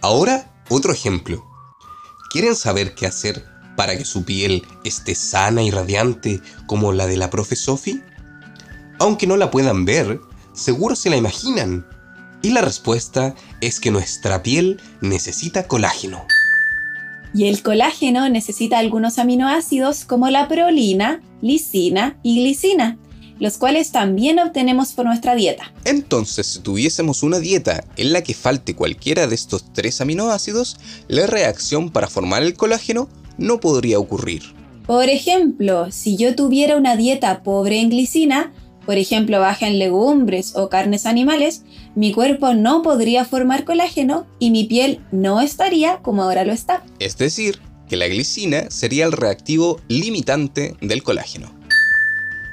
Ahora, 0.00 0.52
otro 0.68 0.92
ejemplo. 0.92 1.44
¿Quieren 2.30 2.54
saber 2.54 2.94
qué 2.94 3.06
hacer 3.06 3.44
para 3.76 3.96
que 3.96 4.04
su 4.04 4.24
piel 4.24 4.62
esté 4.84 5.14
sana 5.14 5.62
y 5.62 5.70
radiante 5.70 6.40
como 6.66 6.92
la 6.92 7.06
de 7.06 7.16
la 7.16 7.28
profe 7.28 7.56
Sophie? 7.56 8.02
Aunque 8.98 9.26
no 9.26 9.36
la 9.36 9.50
puedan 9.50 9.84
ver, 9.84 10.20
seguro 10.52 10.96
se 10.96 11.10
la 11.10 11.16
imaginan. 11.16 11.86
Y 12.42 12.50
la 12.50 12.60
respuesta 12.60 13.34
es 13.60 13.80
que 13.80 13.90
nuestra 13.90 14.42
piel 14.42 14.80
necesita 15.00 15.68
colágeno. 15.68 16.24
Y 17.34 17.46
el 17.46 17.62
colágeno 17.62 18.28
necesita 18.28 18.78
algunos 18.78 19.18
aminoácidos 19.18 20.04
como 20.04 20.28
la 20.28 20.48
prolina, 20.48 21.22
lisina 21.40 22.18
y 22.22 22.40
glicina, 22.40 22.98
los 23.38 23.56
cuales 23.56 23.90
también 23.90 24.38
obtenemos 24.38 24.92
por 24.92 25.06
nuestra 25.06 25.34
dieta. 25.34 25.72
Entonces, 25.84 26.46
si 26.46 26.60
tuviésemos 26.60 27.22
una 27.22 27.38
dieta 27.38 27.84
en 27.96 28.12
la 28.12 28.22
que 28.22 28.34
falte 28.34 28.74
cualquiera 28.74 29.26
de 29.26 29.34
estos 29.34 29.72
tres 29.72 30.00
aminoácidos, 30.00 30.76
la 31.08 31.26
reacción 31.26 31.90
para 31.90 32.08
formar 32.08 32.42
el 32.42 32.54
colágeno 32.54 33.08
no 33.38 33.60
podría 33.60 33.98
ocurrir. 33.98 34.42
Por 34.86 35.08
ejemplo, 35.08 35.90
si 35.90 36.16
yo 36.16 36.34
tuviera 36.34 36.76
una 36.76 36.96
dieta 36.96 37.42
pobre 37.42 37.80
en 37.80 37.88
glicina, 37.88 38.52
por 38.86 38.98
ejemplo 38.98 39.40
baja 39.40 39.66
en 39.66 39.78
legumbres 39.78 40.54
o 40.56 40.68
carnes 40.68 41.06
animales, 41.06 41.62
mi 41.94 42.12
cuerpo 42.12 42.54
no 42.54 42.82
podría 42.82 43.24
formar 43.24 43.64
colágeno 43.64 44.26
y 44.38 44.50
mi 44.50 44.64
piel 44.64 45.00
no 45.12 45.40
estaría 45.40 45.98
como 45.98 46.22
ahora 46.22 46.44
lo 46.44 46.52
está. 46.52 46.82
Es 46.98 47.16
decir, 47.16 47.60
que 47.88 47.96
la 47.96 48.08
glicina 48.08 48.70
sería 48.70 49.04
el 49.04 49.12
reactivo 49.12 49.80
limitante 49.88 50.74
del 50.80 51.02
colágeno. 51.02 51.50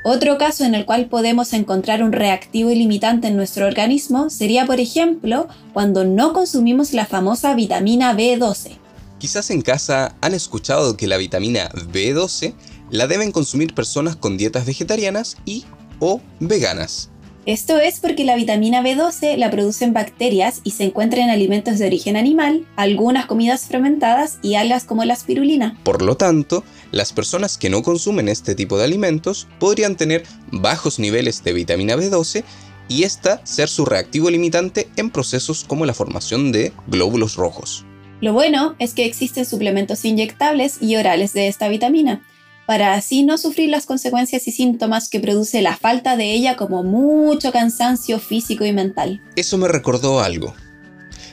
Otro 0.03 0.38
caso 0.38 0.63
en 0.63 0.75
el 0.75 0.86
cual 0.86 1.07
podemos 1.07 1.51
encontrar 1.53 2.03
un 2.03 2.13
reactivo 2.13 2.69
limitante 2.69 3.27
en 3.27 3.36
nuestro 3.36 3.67
organismo 3.67 4.29
sería, 4.29 4.65
por 4.65 4.79
ejemplo, 4.79 5.48
cuando 5.74 6.05
no 6.05 6.33
consumimos 6.33 6.93
la 6.93 7.05
famosa 7.05 7.53
vitamina 7.53 8.15
B12. 8.15 8.77
Quizás 9.17 9.50
en 9.50 9.62
casa 9.62 10.15
han 10.21 10.33
escuchado 10.33 10.95
que 10.95 11.07
la 11.07 11.17
vitamina 11.17 11.69
B12 11.69 12.53
la 12.91 13.07
deben 13.07 13.31
consumir 13.31 13.75
personas 13.75 14.15
con 14.15 14.38
dietas 14.38 14.65
vegetarianas 14.65 15.38
y 15.45 15.65
o 15.99 16.21
veganas. 16.39 17.09
Esto 17.45 17.79
es 17.79 17.99
porque 17.99 18.25
la 18.25 18.35
vitamina 18.35 18.83
B12 18.83 19.37
la 19.37 19.49
producen 19.49 19.93
bacterias 19.93 20.61
y 20.63 20.71
se 20.71 20.83
encuentra 20.83 21.23
en 21.23 21.29
alimentos 21.29 21.79
de 21.79 21.87
origen 21.87 22.15
animal, 22.15 22.67
algunas 22.75 23.25
comidas 23.25 23.65
fermentadas 23.65 24.37
y 24.43 24.55
algas 24.55 24.83
como 24.83 25.03
la 25.05 25.13
espirulina. 25.13 25.75
Por 25.83 26.01
lo 26.03 26.15
tanto, 26.15 26.63
las 26.91 27.11
personas 27.11 27.57
que 27.57 27.69
no 27.69 27.81
consumen 27.81 28.27
este 28.27 28.55
tipo 28.55 28.77
de 28.77 28.83
alimentos 28.83 29.47
podrían 29.57 29.95
tener 29.95 30.25
bajos 30.51 30.99
niveles 30.99 31.43
de 31.43 31.53
vitamina 31.53 31.95
B12 31.95 32.43
y 32.87 33.03
esta 33.03 33.43
ser 33.45 33.69
su 33.69 33.85
reactivo 33.85 34.29
limitante 34.29 34.89
en 34.97 35.09
procesos 35.09 35.63
como 35.63 35.85
la 35.85 35.93
formación 35.93 36.51
de 36.51 36.73
glóbulos 36.87 37.35
rojos. 37.35 37.85
Lo 38.21 38.33
bueno 38.33 38.75
es 38.79 38.93
que 38.93 39.05
existen 39.05 39.45
suplementos 39.45 40.03
inyectables 40.03 40.77
y 40.81 40.97
orales 40.97 41.31
de 41.31 41.47
esta 41.47 41.69
vitamina, 41.69 42.21
para 42.69 42.93
así 42.93 43.23
no 43.23 43.39
sufrir 43.39 43.67
las 43.67 43.88
consecuencias 43.88 44.47
y 44.47 44.51
síntomas 44.51 45.09
que 45.09 45.19
produce 45.19 45.63
la 45.63 45.75
falta 45.75 46.15
de 46.15 46.33
ella 46.35 46.55
como 46.55 46.83
mucho 46.83 47.51
cansancio 47.51 48.19
físico 48.19 48.63
y 48.63 48.71
mental. 48.71 49.23
Eso 49.35 49.57
me 49.57 49.67
recordó 49.67 50.19
algo. 50.19 50.53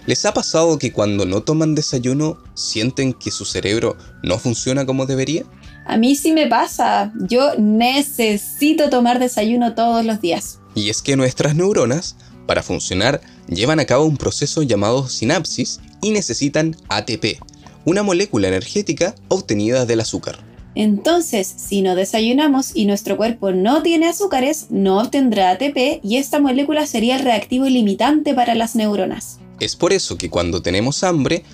¿Les 0.06 0.24
ha 0.24 0.32
pasado 0.32 0.78
que 0.78 0.94
cuando 0.94 1.26
no 1.26 1.42
toman 1.42 1.74
desayuno 1.74 2.38
sienten 2.54 3.12
que 3.12 3.30
su 3.30 3.44
cerebro 3.44 3.98
no 4.22 4.38
funciona 4.38 4.86
como 4.86 5.04
debería? 5.04 5.44
A 5.84 5.98
mí 5.98 6.16
sí 6.16 6.32
me 6.32 6.46
pasa. 6.46 7.12
Yo 7.28 7.50
necesito 7.58 8.88
tomar 8.88 9.18
desayuno 9.18 9.74
todos 9.74 10.06
los 10.06 10.22
días. 10.22 10.60
Y 10.74 10.88
es 10.88 11.02
que 11.02 11.16
nuestras 11.16 11.54
neuronas, 11.54 12.16
para 12.46 12.62
funcionar, 12.62 13.20
llevan 13.46 13.78
a 13.78 13.84
cabo 13.84 14.06
un 14.06 14.16
proceso 14.16 14.62
llamado 14.62 15.06
sinapsis 15.06 15.80
y 16.00 16.12
necesitan 16.12 16.74
ATP, 16.88 17.42
una 17.84 18.02
molécula 18.02 18.48
energética 18.48 19.14
obtenida 19.28 19.84
del 19.84 20.00
azúcar. 20.00 20.55
Entonces, 20.76 21.50
si 21.56 21.80
no 21.80 21.94
desayunamos 21.94 22.72
y 22.74 22.84
nuestro 22.84 23.16
cuerpo 23.16 23.50
no 23.50 23.82
tiene 23.82 24.08
azúcares, 24.08 24.66
no 24.68 24.98
obtendrá 24.98 25.50
ATP 25.50 26.04
y 26.04 26.18
esta 26.18 26.38
molécula 26.38 26.86
sería 26.86 27.16
el 27.16 27.24
reactivo 27.24 27.64
limitante 27.64 28.34
para 28.34 28.54
las 28.54 28.76
neuronas. 28.76 29.40
Es 29.58 29.74
por 29.74 29.94
eso 29.94 30.18
que 30.18 30.28
cuando 30.28 30.60
tenemos 30.60 31.02
hambre, 31.02 31.44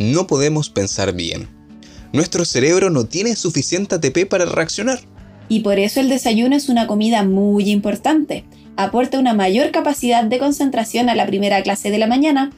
no 0.00 0.26
podemos 0.26 0.68
pensar 0.68 1.14
bien. 1.14 1.48
Nuestro 2.12 2.44
cerebro 2.44 2.90
no 2.90 3.04
tiene 3.04 3.36
suficiente 3.36 3.94
ATP 3.94 4.28
para 4.28 4.46
reaccionar. 4.46 4.98
Y 5.48 5.60
por 5.60 5.78
eso 5.78 6.00
el 6.00 6.08
desayuno 6.08 6.56
es 6.56 6.68
una 6.68 6.88
comida 6.88 7.22
muy 7.22 7.70
importante. 7.70 8.44
Aporta 8.76 9.20
una 9.20 9.32
mayor 9.32 9.70
capacidad 9.70 10.24
de 10.24 10.40
concentración 10.40 11.08
a 11.08 11.14
la 11.14 11.26
primera 11.26 11.62
clase 11.62 11.92
de 11.92 11.98
la 11.98 12.08
mañana. 12.08 12.50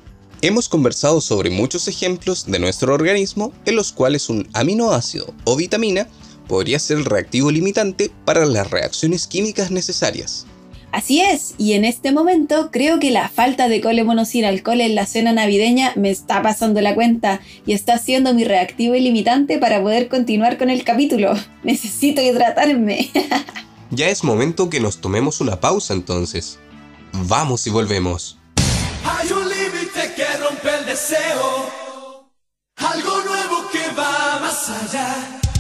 Hemos 0.45 0.69
conversado 0.69 1.23
sobre 1.23 1.49
muchos 1.49 1.89
ejemplos 1.89 2.45
de 2.45 2.59
nuestro 2.59 2.93
organismo 2.93 3.51
en 3.65 3.77
los 3.77 3.93
cuales 3.93 4.29
un 4.29 4.47
aminoácido 4.53 5.33
o 5.45 5.57
vitamina 5.57 6.07
podría 6.47 6.79
ser 6.79 6.99
el 6.99 7.07
reactivo 7.07 7.51
limitante 7.51 8.11
para 8.27 8.45
las 8.45 8.71
reacciones 8.71 9.27
químicas 9.27 9.71
necesarias. 9.71 10.45
Así 10.93 11.23
es, 11.23 11.55
y 11.57 11.73
en 11.73 11.87
este 11.87 12.13
momento 12.13 12.69
creo 12.71 13.01
que 13.01 13.11
la 13.11 13.31
falta 13.31 13.69
de 13.69 13.81
colemono 13.81 14.27
sin 14.27 14.45
alcohol 14.45 14.83
en 14.83 14.95
la 14.95 15.07
cena 15.07 15.33
navideña 15.33 15.95
me 15.97 16.11
está 16.11 16.43
pasando 16.43 16.83
la 16.83 16.95
cuenta 16.95 17.41
y 17.65 17.73
está 17.73 17.97
siendo 17.97 18.35
mi 18.35 18.45
reactivo 18.45 18.95
ilimitante 18.95 19.57
para 19.57 19.81
poder 19.81 20.09
continuar 20.09 20.59
con 20.59 20.69
el 20.69 20.85
capítulo. 20.85 21.33
Necesito 21.63 22.21
hidratarme. 22.21 23.11
ya 23.91 24.11
es 24.11 24.23
momento 24.23 24.69
que 24.69 24.81
nos 24.81 25.01
tomemos 25.01 25.41
una 25.41 25.59
pausa 25.59 25.95
entonces. 25.95 26.59
Vamos 27.15 27.67
y 27.67 27.71
volvemos. 27.71 28.37
Algo 32.77 33.25
nuevo 33.25 33.69
que 33.71 33.91
va 33.91 34.39
más 34.41 34.71
allá. 34.71 35.54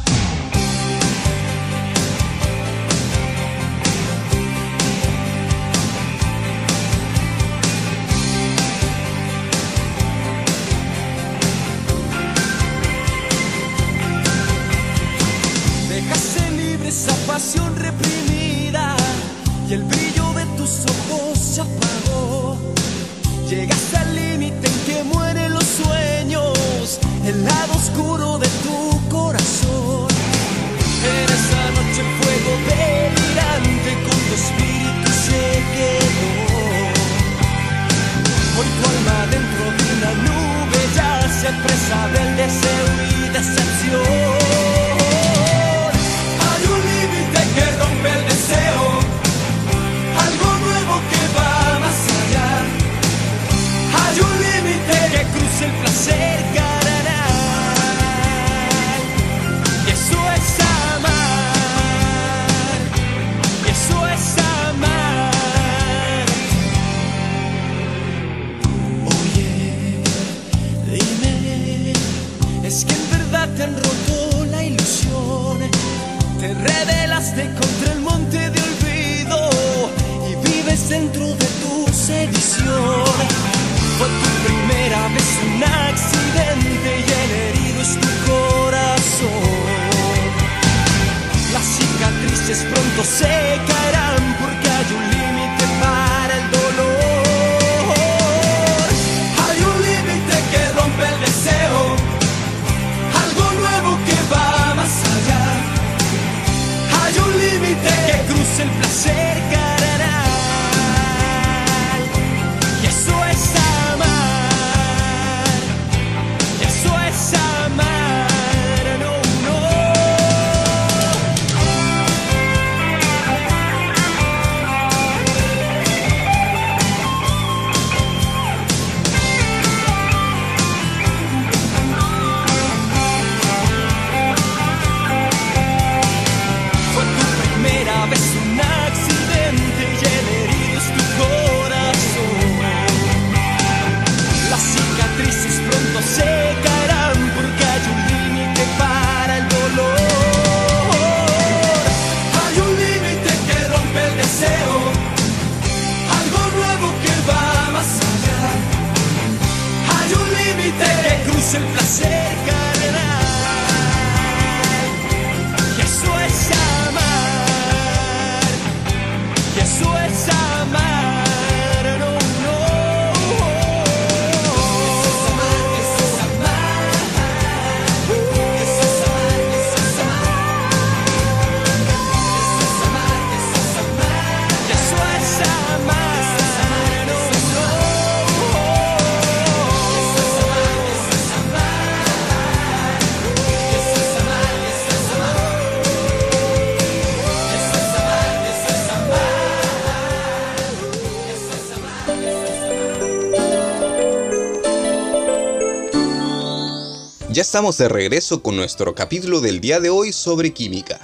Estamos 207.54 207.78
de 207.78 207.88
regreso 207.88 208.42
con 208.42 208.56
nuestro 208.56 208.96
capítulo 208.96 209.40
del 209.40 209.60
día 209.60 209.78
de 209.78 209.88
hoy 209.88 210.12
sobre 210.12 210.52
química. 210.52 210.98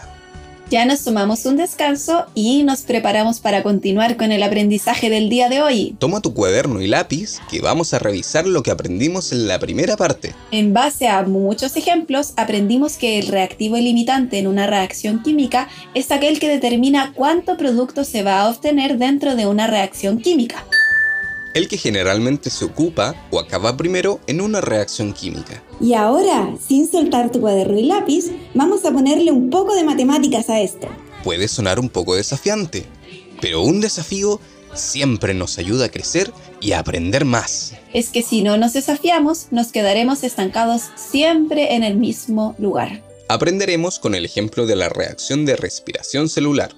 Ya 0.69 0.85
nos 0.85 1.05
tomamos 1.05 1.47
un 1.47 1.57
descanso 1.57 2.27
y 2.35 2.65
nos 2.65 2.81
preparamos 2.81 3.39
para 3.39 3.63
continuar 3.63 4.17
con 4.17 4.33
el 4.33 4.43
aprendizaje 4.43 5.11
del 5.11 5.29
día 5.29 5.49
de 5.49 5.63
hoy. 5.63 5.95
Toma 6.01 6.21
tu 6.21 6.35
cuaderno 6.35 6.81
y 6.81 6.89
lápiz 6.89 7.39
que 7.49 7.61
vamos 7.61 7.95
a 7.95 8.01
revisar 8.01 8.49
lo 8.49 8.65
que 8.65 8.73
aprendimos 8.73 9.31
en 9.31 9.47
la 9.47 9.61
primera 9.61 9.97
parte. 9.97 10.35
En 10.51 10.75
base 10.75 11.07
a 11.07 11.23
muchos 11.23 11.77
ejemplos, 11.77 12.33
aprendimos 12.37 12.97
que 12.97 13.21
el 13.21 13.29
reactivo 13.29 13.77
limitante 13.77 14.41
en 14.41 14.49
una 14.49 14.67
reacción 14.67 15.23
química 15.23 15.69
es 15.95 16.11
aquel 16.11 16.41
que 16.41 16.49
determina 16.49 17.13
cuánto 17.15 17.57
producto 17.57 18.03
se 18.03 18.25
va 18.25 18.41
a 18.41 18.49
obtener 18.49 18.99
dentro 18.99 19.37
de 19.37 19.47
una 19.47 19.69
reacción 19.69 20.19
química 20.19 20.67
el 21.55 21.69
que 21.69 21.79
generalmente 21.79 22.51
se 22.51 22.65
ocupa 22.65 23.15
o 23.31 23.39
acaba 23.39 23.77
primero 23.77 24.21
en 24.27 24.41
una 24.41 24.61
reacción 24.61 25.13
química. 25.13 25.63
Y 25.81 25.95
ahora, 25.95 26.55
sin 26.67 26.91
soltar 26.91 27.33
tu 27.33 27.41
cuaderno 27.41 27.79
y 27.79 27.85
lápiz, 27.85 28.27
vamos 28.55 28.85
a 28.85 28.93
ponerle 28.93 29.33
un 29.33 29.51
poco 29.51 29.75
de 29.75 29.85
matemáticas 29.85 30.49
a 30.51 30.61
esto. 30.61 30.89
Puede 31.25 31.49
sonar 31.49 31.81
un 31.81 31.89
poco 31.89 32.15
desafiante, 32.15 32.87
pero 33.41 33.63
un 33.63 33.81
desafío 33.81 34.41
siempre 34.75 35.35
nos 35.35 35.59
ayuda 35.59 35.87
a 35.87 35.91
crecer 35.91 36.33
y 36.61 36.73
a 36.73 36.79
aprender 36.79 37.25
más. 37.25 37.75
Es 37.93 38.11
que 38.11 38.23
si 38.23 38.43
no 38.43 38.57
nos 38.57 38.73
desafiamos, 38.73 39.49
nos 39.51 39.73
quedaremos 39.73 40.23
estancados 40.23 40.83
siempre 40.95 41.75
en 41.75 41.83
el 41.83 41.97
mismo 41.97 42.55
lugar. 42.59 43.03
Aprenderemos 43.29 43.99
con 43.99 44.15
el 44.15 44.25
ejemplo 44.25 44.67
de 44.67 44.77
la 44.77 44.89
reacción 44.89 45.47
de 45.47 45.57
respiración 45.57 46.29
celular 46.29 46.75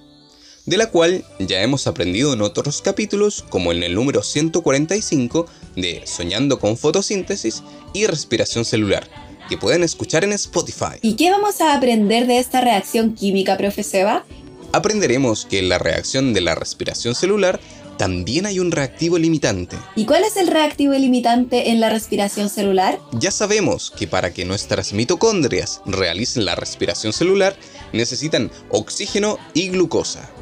de 0.65 0.77
la 0.77 0.89
cual 0.89 1.23
ya 1.39 1.61
hemos 1.61 1.87
aprendido 1.87 2.33
en 2.33 2.41
otros 2.41 2.81
capítulos 2.81 3.43
como 3.49 3.71
en 3.71 3.83
el 3.83 3.95
número 3.95 4.23
145 4.23 5.45
de 5.75 6.03
Soñando 6.05 6.59
con 6.59 6.77
fotosíntesis 6.77 7.63
y 7.93 8.05
respiración 8.05 8.63
celular, 8.65 9.07
que 9.49 9.57
pueden 9.57 9.83
escuchar 9.83 10.23
en 10.23 10.33
Spotify. 10.33 10.97
¿Y 11.01 11.15
qué 11.15 11.31
vamos 11.31 11.59
a 11.61 11.75
aprender 11.75 12.27
de 12.27 12.39
esta 12.39 12.61
reacción 12.61 13.13
química, 13.13 13.57
profe 13.57 13.83
Seba? 13.83 14.25
Aprenderemos 14.71 15.45
que 15.45 15.59
en 15.59 15.69
la 15.69 15.77
reacción 15.77 16.33
de 16.33 16.41
la 16.41 16.55
respiración 16.55 17.13
celular 17.13 17.59
también 17.97 18.45
hay 18.45 18.59
un 18.59 18.71
reactivo 18.71 19.17
limitante. 19.17 19.77
¿Y 19.95 20.05
cuál 20.05 20.23
es 20.23 20.35
el 20.37 20.47
reactivo 20.47 20.93
limitante 20.93 21.69
en 21.69 21.79
la 21.79 21.89
respiración 21.89 22.49
celular? 22.49 22.99
Ya 23.13 23.31
sabemos 23.31 23.91
que 23.91 24.07
para 24.07 24.33
que 24.33 24.45
nuestras 24.45 24.93
mitocondrias 24.93 25.81
realicen 25.85 26.45
la 26.45 26.55
respiración 26.55 27.13
celular 27.13 27.55
necesitan 27.91 28.51
oxígeno 28.69 29.37
y 29.53 29.69
glucosa. 29.69 30.32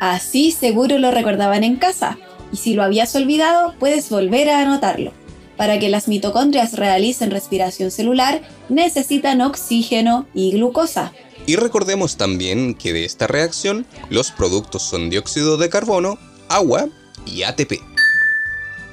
Así 0.00 0.50
seguro 0.50 0.98
lo 0.98 1.10
recordaban 1.10 1.64
en 1.64 1.76
casa, 1.76 2.18
y 2.52 2.56
si 2.56 2.74
lo 2.74 2.82
habías 2.82 3.14
olvidado, 3.14 3.74
puedes 3.78 4.08
volver 4.10 4.50
a 4.50 4.62
anotarlo. 4.62 5.12
Para 5.56 5.78
que 5.78 5.88
las 5.88 6.08
mitocondrias 6.08 6.74
realicen 6.74 7.30
respiración 7.30 7.90
celular, 7.90 8.42
necesitan 8.68 9.40
oxígeno 9.40 10.26
y 10.34 10.52
glucosa. 10.52 11.12
Y 11.46 11.56
recordemos 11.56 12.16
también 12.16 12.74
que 12.74 12.92
de 12.92 13.04
esta 13.04 13.26
reacción, 13.26 13.86
los 14.08 14.30
productos 14.30 14.82
son 14.82 15.10
dióxido 15.10 15.56
de 15.56 15.68
carbono, 15.68 16.18
agua 16.48 16.88
y 17.26 17.42
ATP. 17.42 17.80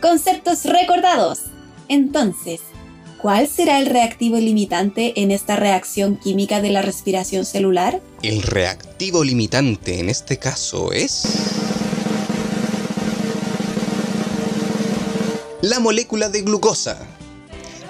Conceptos 0.02 0.66
recordados. 0.66 1.40
Entonces, 1.88 2.62
¿Cuál 3.22 3.48
será 3.48 3.78
el 3.78 3.86
reactivo 3.86 4.38
limitante 4.38 5.22
en 5.22 5.30
esta 5.30 5.56
reacción 5.56 6.18
química 6.18 6.60
de 6.60 6.72
la 6.72 6.82
respiración 6.82 7.46
celular? 7.46 8.02
El 8.24 8.42
reactivo 8.42 9.24
limitante 9.24 10.00
en 10.00 10.10
este 10.10 10.40
caso 10.40 10.92
es... 10.92 11.24
La 15.62 15.80
molécula 15.80 16.30
de 16.30 16.42
glucosa. 16.42 16.98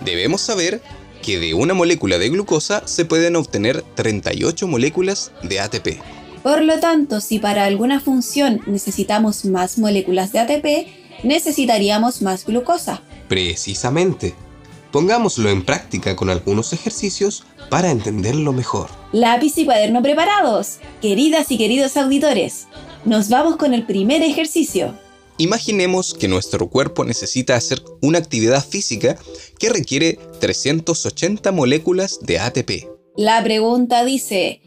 Debemos 0.04 0.41
saber 0.41 0.82
que 1.22 1.39
de 1.39 1.54
una 1.54 1.74
molécula 1.74 2.17
de 2.17 2.28
glucosa 2.28 2.86
se 2.86 3.06
pueden 3.06 3.38
obtener 3.38 3.84
38 3.96 4.67
moléculas 4.67 5.32
de 5.44 5.62
ATP. 5.62 5.88
Por 6.44 6.62
lo 6.62 6.78
tanto, 6.82 7.22
si 7.22 7.39
para 7.39 7.63
alguna 7.63 8.02
función 8.02 8.60
necesitamos 8.65 9.46
más 9.46 9.78
moléculas 9.78 10.34
de 10.34 10.39
ATP, 10.39 11.24
necesitaríamos 11.24 12.22
más 12.22 12.46
glucosa. 12.46 13.02
Precisamente. 13.30 14.36
Pongámoslo 14.91 15.49
en 15.49 15.63
práctica 15.63 16.15
con 16.15 16.30
algunos 16.30 16.73
ejercicios 16.73 17.43
para 17.69 17.91
entenderlo 17.91 18.51
mejor. 18.51 18.89
Lápiz 19.13 19.58
y 19.58 19.65
cuaderno 19.65 20.01
preparados. 20.01 20.80
Queridas 21.01 21.51
y 21.51 21.58
queridos 21.58 21.95
auditores, 21.95 22.67
nos 23.06 23.30
vamos 23.30 23.56
con 23.56 23.73
el 23.73 23.86
primer 23.86 24.21
ejercicio. 24.21 24.93
Imaginemos 25.38 26.13
que 26.13 26.27
nuestro 26.27 26.69
cuerpo 26.69 27.06
necesita 27.06 27.56
hacer 27.56 27.82
una 28.01 28.19
actividad 28.19 28.63
física 28.63 29.17
que 29.58 29.69
requiere 29.69 30.19
380 30.39 31.51
moléculas 31.51 32.19
de 32.21 32.38
ATP. 32.38 32.88
La 33.15 33.41
pregunta 33.43 34.06
dice, 34.06 34.62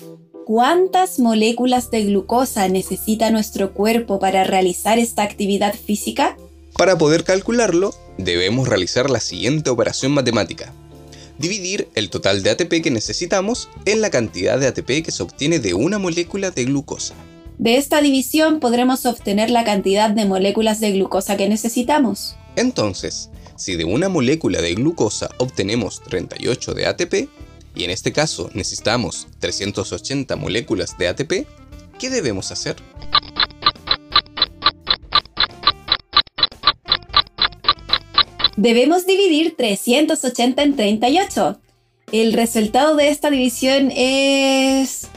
¿cuántas 0.46 1.18
moléculas 1.18 1.90
de 1.90 2.04
glucosa 2.06 2.66
necesita 2.68 3.30
nuestro 3.30 3.72
cuerpo 3.72 4.18
para 4.18 4.42
realizar 4.44 4.98
esta 4.98 5.22
actividad 5.22 5.74
física? 5.74 6.36
Para 6.76 6.98
poder 6.98 7.22
calcularlo, 7.22 7.94
debemos 8.18 8.68
realizar 8.68 9.10
la 9.10 9.20
siguiente 9.20 9.70
operación 9.70 10.12
matemática. 10.12 10.72
Dividir 11.38 11.88
el 11.94 12.10
total 12.10 12.42
de 12.42 12.50
ATP 12.50 12.82
que 12.82 12.90
necesitamos 12.90 13.68
en 13.86 14.00
la 14.00 14.10
cantidad 14.10 14.58
de 14.58 14.68
ATP 14.68 15.04
que 15.04 15.10
se 15.10 15.22
obtiene 15.22 15.58
de 15.58 15.74
una 15.74 15.98
molécula 15.98 16.50
de 16.50 16.64
glucosa. 16.64 17.14
De 17.58 17.76
esta 17.76 18.00
división 18.00 18.60
podremos 18.60 19.06
obtener 19.06 19.50
la 19.50 19.64
cantidad 19.64 20.10
de 20.10 20.24
moléculas 20.24 20.80
de 20.80 20.92
glucosa 20.92 21.36
que 21.36 21.48
necesitamos. 21.48 22.36
Entonces, 22.56 23.30
si 23.56 23.76
de 23.76 23.84
una 23.84 24.08
molécula 24.08 24.60
de 24.60 24.74
glucosa 24.74 25.30
obtenemos 25.38 26.02
38 26.02 26.74
de 26.74 26.86
ATP, 26.86 27.14
y 27.76 27.84
en 27.84 27.90
este 27.90 28.12
caso 28.12 28.50
necesitamos 28.54 29.26
380 29.40 30.36
moléculas 30.36 30.96
de 30.98 31.08
ATP, 31.08 31.32
¿qué 31.98 32.10
debemos 32.10 32.50
hacer? 32.52 32.76
Debemos 38.56 39.06
dividir 39.06 39.56
380 39.56 40.62
en 40.62 40.76
38. 40.76 41.58
El 42.12 42.32
resultado 42.32 42.94
de 42.96 43.08
esta 43.08 43.30
división 43.30 43.90
es... 43.90 45.08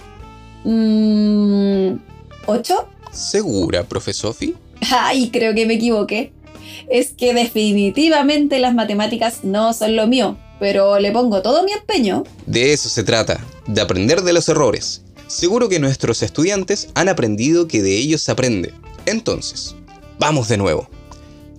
¿8? 0.64 1.96
Mm, 1.96 2.00
¿Segura, 3.12 3.84
profe 3.84 4.14
Sophie? 4.14 4.56
Ay, 4.92 5.30
creo 5.30 5.54
que 5.54 5.66
me 5.66 5.76
equivoqué. 5.76 6.32
Es 6.90 7.12
que 7.12 7.34
definitivamente 7.34 8.60
las 8.60 8.74
matemáticas 8.74 9.44
no 9.44 9.74
son 9.74 9.96
lo 9.96 10.08
mío, 10.08 10.38
pero 10.60 11.00
le 11.00 11.12
pongo 11.12 11.42
todo 11.42 11.64
mi 11.64 11.72
empeño. 11.72 12.24
De 12.46 12.74
eso 12.74 12.90
se 12.90 13.04
trata, 13.04 13.46
de 13.68 13.82
aprender 13.82 14.22
de 14.22 14.34
los 14.34 14.50
errores. 14.50 15.04
Seguro 15.28 15.70
que 15.70 15.80
nuestros 15.80 16.24
estudiantes 16.24 16.90
han 16.96 17.10
aprendido 17.10 17.68
que 17.68 17.82
de 17.82 17.98
ellos 17.98 18.22
se 18.22 18.32
aprende. 18.32 18.74
Entonces, 19.06 19.76
vamos 20.20 20.48
de 20.48 20.58
nuevo. 20.58 20.90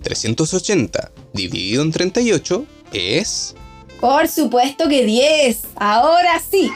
380 0.09 1.13
dividido 1.35 1.83
en 1.83 1.93
38 1.93 2.65
es... 2.95 3.55
Por 4.01 4.27
supuesto 4.27 4.89
que 4.89 5.05
10. 5.05 5.59
Ahora 5.77 6.41
sí. 6.51 6.71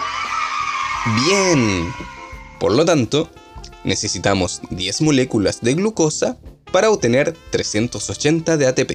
Bien. 1.24 1.88
Por 2.60 2.72
lo 2.72 2.84
tanto, 2.84 3.30
necesitamos 3.84 4.60
10 4.70 5.00
moléculas 5.00 5.62
de 5.62 5.74
glucosa 5.74 6.36
para 6.72 6.90
obtener 6.90 7.34
380 7.50 8.58
de 8.58 8.66
ATP. 8.66 8.90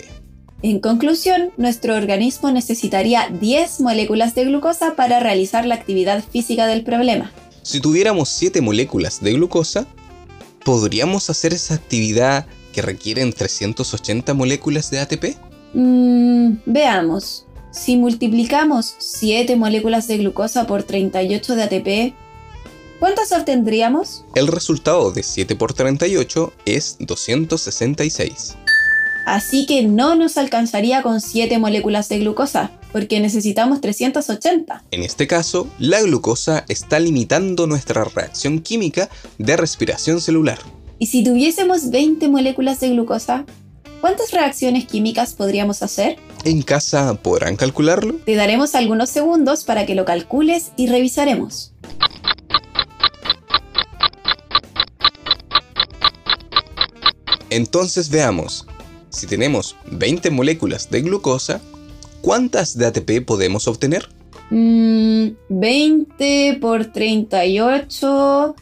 En 0.62 0.82
conclusión, 0.82 1.52
nuestro 1.58 1.96
organismo 1.96 2.52
necesitaría 2.52 3.30
10 3.30 3.80
moléculas 3.80 4.36
de 4.36 4.46
glucosa 4.46 4.96
para 4.96 5.20
realizar 5.20 5.66
la 5.66 5.76
actividad 5.76 6.24
física 6.24 6.68
del 6.68 6.84
problema. 6.84 7.32
Si 7.64 7.80
tuviéramos 7.80 8.30
7 8.30 8.62
moléculas 8.62 9.20
de 9.22 9.34
glucosa, 9.34 9.88
¿podríamos 10.64 11.32
hacer 11.32 11.54
esa 11.54 11.74
actividad 11.74 12.46
que 12.78 12.84
requieren 12.84 13.34
380 13.34 14.36
moléculas 14.36 14.92
de 14.92 15.00
ATP? 15.00 15.36
Mm, 15.74 16.58
veamos. 16.68 17.48
Si 17.72 17.98
multiplicamos 17.98 18.94
7 19.00 19.56
moléculas 19.56 20.08
de 20.08 20.20
glucosa 20.20 20.68
por 20.68 20.84
38 20.84 21.56
de 21.56 21.64
ATP, 21.64 22.14
¿cuántas 23.00 23.32
obtendríamos? 23.32 24.26
El 24.36 24.46
resultado 24.46 25.12
de 25.12 25.24
7 25.24 25.56
por 25.56 25.74
38 25.74 26.54
es 26.68 26.98
266. 27.00 28.58
Así 29.26 29.66
que 29.66 29.82
no 29.82 30.14
nos 30.14 30.38
alcanzaría 30.38 31.02
con 31.02 31.20
7 31.20 31.58
moléculas 31.58 32.10
de 32.10 32.20
glucosa, 32.20 32.70
porque 32.92 33.20
necesitamos 33.20 33.82
380. 33.82 34.84
En 34.92 35.02
este 35.02 35.26
caso, 35.26 35.68
la 35.80 36.00
glucosa 36.04 36.64
está 36.68 37.00
limitando 37.00 37.66
nuestra 37.66 38.04
reacción 38.04 38.60
química 38.60 39.10
de 39.40 39.58
respiración 39.58 40.22
celular. 40.22 40.60
Y 41.00 41.08
si 41.08 41.24
tuviésemos 41.24 41.92
20 41.92 42.28
moléculas 42.28 42.80
de 42.80 42.90
glucosa, 42.90 43.46
¿cuántas 44.02 44.32
reacciones 44.32 44.86
químicas 44.86 45.34
podríamos 45.34 45.84
hacer? 45.84 46.18
¿En 46.44 46.64
casa 46.64 47.14
podrán 47.22 47.56
calcularlo? 47.56 48.16
Te 48.26 48.34
daremos 48.36 48.74
algunos 48.74 49.10
segundos 49.10 49.64
para 49.64 49.86
que 49.86 49.94
lo 49.94 50.06
calcules 50.06 50.72
y 50.76 50.88
revisaremos. 50.88 51.74
Entonces 57.52 58.10
veamos, 58.10 58.66
si 59.10 59.28
tenemos 59.28 59.76
20 59.92 60.32
moléculas 60.32 60.90
de 60.90 61.02
glucosa, 61.02 61.62
¿cuántas 62.22 62.76
de 62.76 62.88
ATP 62.88 63.26
podemos 63.26 63.68
obtener? 63.68 64.10
20 64.50 65.36
mm, 65.50 66.60
por 66.60 66.92
38 66.92 68.56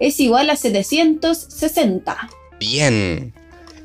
es 0.00 0.18
igual 0.18 0.50
a 0.50 0.56
760. 0.56 2.30
Bien. 2.58 3.32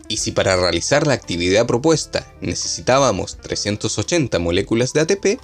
Y 0.08 0.18
si 0.18 0.32
para 0.32 0.56
realizar 0.56 1.08
la 1.08 1.14
actividad 1.14 1.66
propuesta 1.66 2.26
necesitábamos 2.42 3.38
380 3.38 4.40
moléculas 4.40 4.94
de 4.94 5.02
ATP, 5.02 5.40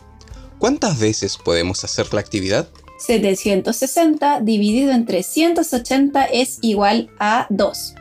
¿cuántas 0.59 0.99
veces 0.99 1.37
podemos 1.37 1.83
hacer 1.83 2.13
la 2.13 2.21
actividad? 2.21 2.67
760 2.99 4.41
dividido 4.41 4.91
en 4.91 5.05
380 5.05 6.25
es 6.25 6.59
igual 6.61 7.09
a 7.19 7.47
2. 7.49 7.95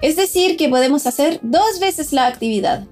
Es 0.00 0.14
decir, 0.16 0.56
que 0.56 0.68
podemos 0.68 1.06
hacer 1.06 1.40
dos 1.42 1.80
veces 1.80 2.12
la 2.12 2.28
actividad. 2.28 2.86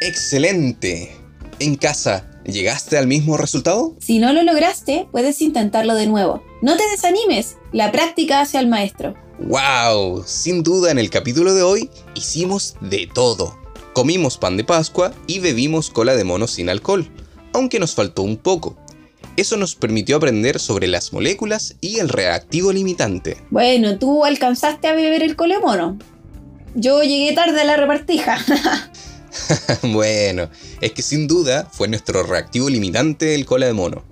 ¡Excelente! 0.00 1.14
En 1.58 1.76
casa, 1.76 2.29
¿llegaste 2.52 2.98
al 2.98 3.06
mismo 3.06 3.36
resultado? 3.36 3.94
Si 4.00 4.18
no 4.18 4.32
lo 4.32 4.42
lograste, 4.42 5.06
puedes 5.10 5.40
intentarlo 5.40 5.94
de 5.94 6.06
nuevo. 6.06 6.42
No 6.62 6.76
te 6.76 6.88
desanimes, 6.90 7.56
la 7.72 7.92
práctica 7.92 8.40
hace 8.40 8.58
al 8.58 8.68
maestro. 8.68 9.14
¡Wow! 9.38 10.24
Sin 10.26 10.62
duda 10.62 10.90
en 10.90 10.98
el 10.98 11.10
capítulo 11.10 11.54
de 11.54 11.62
hoy 11.62 11.90
hicimos 12.14 12.76
de 12.80 13.08
todo. 13.12 13.58
Comimos 13.92 14.38
pan 14.38 14.56
de 14.56 14.64
Pascua 14.64 15.12
y 15.26 15.40
bebimos 15.40 15.90
cola 15.90 16.14
de 16.14 16.24
mono 16.24 16.46
sin 16.46 16.68
alcohol, 16.68 17.10
aunque 17.52 17.80
nos 17.80 17.94
faltó 17.94 18.22
un 18.22 18.36
poco. 18.36 18.76
Eso 19.36 19.56
nos 19.56 19.74
permitió 19.74 20.16
aprender 20.16 20.58
sobre 20.58 20.86
las 20.86 21.12
moléculas 21.12 21.76
y 21.80 21.98
el 21.98 22.08
reactivo 22.08 22.72
limitante. 22.72 23.38
Bueno, 23.50 23.98
tú 23.98 24.24
alcanzaste 24.24 24.88
a 24.88 24.92
beber 24.92 25.22
el 25.22 25.36
colemono. 25.36 25.98
Yo 26.74 27.02
llegué 27.02 27.32
tarde 27.32 27.60
a 27.60 27.64
la 27.64 27.76
repartija. 27.76 28.38
bueno, 29.82 30.50
es 30.80 30.92
que 30.92 31.02
sin 31.02 31.26
duda 31.26 31.68
fue 31.70 31.88
nuestro 31.88 32.22
reactivo 32.22 32.68
limitante 32.68 33.34
el 33.34 33.46
cola 33.46 33.66
de 33.66 33.72
mono. 33.72 34.04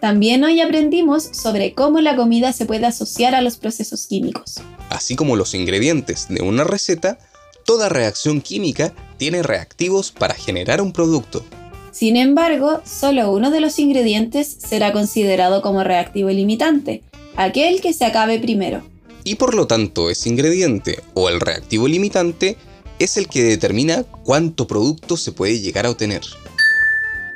También 0.00 0.42
hoy 0.44 0.60
aprendimos 0.60 1.24
sobre 1.32 1.74
cómo 1.74 2.00
la 2.00 2.16
comida 2.16 2.54
se 2.54 2.64
puede 2.64 2.86
asociar 2.86 3.34
a 3.34 3.42
los 3.42 3.58
procesos 3.58 4.06
químicos. 4.06 4.56
Así 4.88 5.14
como 5.14 5.36
los 5.36 5.54
ingredientes 5.54 6.26
de 6.30 6.42
una 6.42 6.64
receta, 6.64 7.18
toda 7.66 7.90
reacción 7.90 8.40
química 8.40 8.94
tiene 9.18 9.42
reactivos 9.42 10.10
para 10.10 10.34
generar 10.34 10.80
un 10.80 10.92
producto. 10.92 11.44
Sin 11.92 12.16
embargo, 12.16 12.80
solo 12.86 13.30
uno 13.30 13.50
de 13.50 13.60
los 13.60 13.78
ingredientes 13.78 14.56
será 14.58 14.92
considerado 14.92 15.60
como 15.60 15.84
reactivo 15.84 16.30
limitante, 16.30 17.02
aquel 17.36 17.82
que 17.82 17.92
se 17.92 18.06
acabe 18.06 18.38
primero. 18.38 18.82
Y 19.24 19.34
por 19.34 19.54
lo 19.54 19.66
tanto, 19.66 20.08
ese 20.08 20.30
ingrediente 20.30 21.02
o 21.12 21.28
el 21.28 21.40
reactivo 21.40 21.88
limitante 21.88 22.56
es 23.00 23.16
el 23.16 23.26
que 23.26 23.42
determina 23.42 24.04
cuánto 24.24 24.66
producto 24.66 25.16
se 25.16 25.32
puede 25.32 25.58
llegar 25.58 25.86
a 25.86 25.90
obtener. 25.90 26.20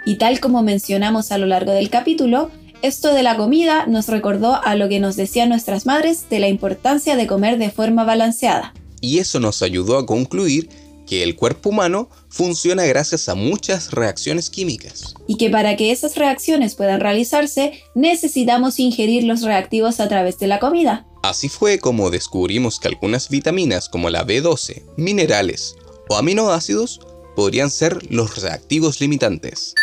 Y 0.05 0.17
tal 0.17 0.39
como 0.39 0.63
mencionamos 0.63 1.33
a 1.33 1.39
lo 1.39 1.47
largo 1.47 1.73
del 1.73 1.89
capítulo, 1.91 2.51
esto 2.83 3.15
de 3.15 3.23
la 3.23 3.39
comida 3.39 3.87
nos 3.87 4.09
recordó 4.09 4.63
a 4.63 4.75
lo 4.75 4.91
que 4.91 5.01
nos 5.01 5.17
decían 5.17 5.49
nuestras 5.49 5.87
madres 5.87 6.29
de 6.29 6.39
la 6.39 6.49
importancia 6.49 7.17
de 7.17 7.27
comer 7.27 7.59
de 7.59 7.71
forma 7.71 8.05
balanceada. 8.05 8.75
Y 9.01 9.19
eso 9.19 9.41
nos 9.41 9.63
ayudó 9.63 9.97
a 9.97 10.05
concluir 10.05 10.69
que 11.07 11.23
el 11.23 11.37
cuerpo 11.37 11.71
humano 11.71 12.09
funciona 12.29 12.85
gracias 12.85 13.29
a 13.29 13.35
muchas 13.35 13.93
reacciones 13.93 14.51
químicas. 14.51 15.15
Y 15.27 15.37
que 15.37 15.51
para 15.51 15.77
que 15.77 15.91
esas 15.93 16.17
reacciones 16.17 16.75
puedan 16.75 17.01
realizarse 17.01 17.81
necesitamos 17.95 18.79
ingerir 18.79 19.25
los 19.25 19.43
reactivos 19.43 20.01
a 20.01 20.09
través 20.09 20.39
de 20.39 20.47
la 20.47 20.61
comida. 20.61 21.07
Así 21.23 21.49
fue 21.49 21.79
como 21.79 22.11
descubrimos 22.11 22.79
que 22.79 22.89
algunas 22.89 23.29
vitaminas 23.29 23.89
como 23.89 24.11
la 24.11 24.27
B12, 24.27 24.85
minerales 24.97 25.75
o 26.09 26.17
aminoácidos 26.17 27.01
podrían 27.35 27.71
ser 27.71 28.11
los 28.11 28.43
reactivos 28.43 29.01
limitantes. 29.01 29.75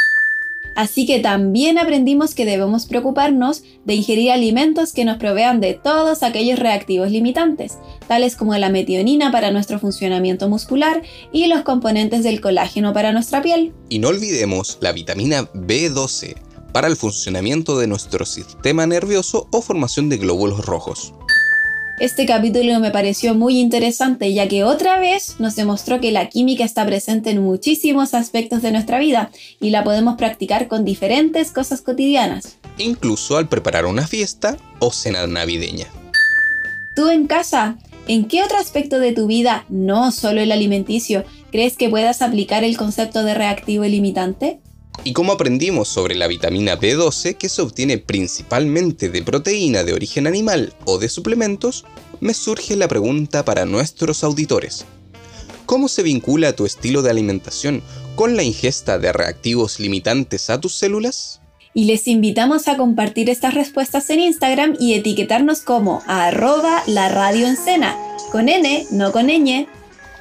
Así 0.76 1.06
que 1.06 1.20
también 1.20 1.78
aprendimos 1.78 2.34
que 2.34 2.46
debemos 2.46 2.86
preocuparnos 2.86 3.64
de 3.86 3.96
ingerir 3.96 4.32
alimentos 4.32 4.94
que 4.94 5.06
nos 5.06 5.18
provean 5.18 5.60
de 5.60 5.74
todos 5.74 6.24
aquellos 6.24 6.60
reactivos 6.60 7.12
limitantes, 7.12 7.78
tales 8.08 8.36
como 8.36 8.56
la 8.58 8.70
metionina 8.70 9.32
para 9.32 9.52
nuestro 9.52 9.80
funcionamiento 9.80 10.50
muscular 10.50 11.02
y 11.32 11.48
los 11.48 11.62
componentes 11.62 12.24
del 12.24 12.42
colágeno 12.42 12.94
para 12.94 13.12
nuestra 13.12 13.42
piel. 13.42 13.74
Y 13.90 14.00
no 14.00 14.10
olvidemos 14.10 14.78
la 14.82 14.92
vitamina 14.92 15.52
B12 15.54 16.36
para 16.72 16.88
el 16.88 16.96
funcionamiento 16.96 17.78
de 17.78 17.88
nuestro 17.88 18.26
sistema 18.26 18.88
nervioso 18.88 19.48
o 19.52 19.62
formación 19.62 20.10
de 20.10 20.18
glóbulos 20.18 20.66
rojos. 20.66 21.14
Este 22.02 22.26
capítulo 22.26 22.80
me 22.80 22.90
pareció 22.90 23.36
muy 23.36 23.60
interesante 23.60 24.34
ya 24.34 24.48
que 24.48 24.64
otra 24.64 25.00
vez 25.00 25.36
nos 25.38 25.56
demostró 25.56 26.02
que 26.02 26.12
la 26.12 26.30
química 26.30 26.64
está 26.64 26.84
presente 26.84 27.30
en 27.30 27.44
muchísimos 27.44 28.16
aspectos 28.16 28.64
de 28.64 28.72
nuestra 28.72 28.98
vida 28.98 29.30
y 29.60 29.70
la 29.70 29.84
podemos 29.84 30.16
practicar 30.16 30.68
con 30.68 30.84
diferentes 30.84 31.52
cosas 31.52 31.84
cotidianas. 31.84 32.58
Incluso 32.80 33.38
al 33.38 33.48
preparar 33.48 33.86
una 33.86 34.08
fiesta 34.08 34.58
o 34.80 34.92
cena 34.92 35.28
navideña. 35.28 35.86
Tú 36.96 37.10
en 37.10 37.28
casa, 37.28 37.78
¿en 38.08 38.28
qué 38.28 38.42
otro 38.42 38.58
aspecto 38.58 38.98
de 38.98 39.12
tu 39.12 39.28
vida, 39.28 39.66
no 39.70 40.12
solo 40.12 40.42
el 40.42 40.52
alimenticio, 40.52 41.24
crees 41.52 41.78
que 41.78 41.88
puedas 41.88 42.24
aplicar 42.24 42.64
el 42.64 42.78
concepto 42.78 43.24
de 43.24 43.36
reactivo 43.36 43.86
ilimitante? 43.86 44.60
Y 45.04 45.14
como 45.14 45.32
aprendimos 45.32 45.88
sobre 45.88 46.16
la 46.16 46.28
vitamina 46.28 46.80
B12 46.80 47.36
que 47.36 47.50
se 47.50 47.62
obtiene 47.62 47.98
principalmente 47.98 49.10
de 49.10 49.24
proteína 49.24 49.84
de 49.84 49.94
origen 49.94 50.28
animal 50.28 50.74
o 50.86 51.00
de 51.00 51.10
suplementos, 51.10 51.86
me 52.20 52.34
surge 52.34 52.76
la 52.76 52.88
pregunta 52.88 53.44
para 53.44 53.66
nuestros 53.66 54.24
auditores. 54.24 54.86
¿Cómo 55.66 55.88
se 55.88 56.04
vincula 56.04 56.56
tu 56.56 56.66
estilo 56.66 57.02
de 57.02 57.10
alimentación 57.10 57.82
con 58.16 58.36
la 58.36 58.44
ingesta 58.44 59.00
de 59.00 59.12
reactivos 59.12 59.80
limitantes 59.80 60.50
a 60.50 60.60
tus 60.60 60.76
células? 60.76 61.42
Y 61.74 61.86
les 61.86 62.08
invitamos 62.08 62.68
a 62.68 62.76
compartir 62.76 63.30
estas 63.30 63.54
respuestas 63.54 64.10
en 64.10 64.20
Instagram 64.20 64.76
y 64.80 64.94
etiquetarnos 64.94 65.62
como 65.62 66.04
arroba 66.06 66.84
la 66.86 67.08
radio 67.08 67.48
con 68.32 68.50
N, 68.50 68.88
no 68.92 69.12
con 69.12 69.28
ñ. 69.28 69.68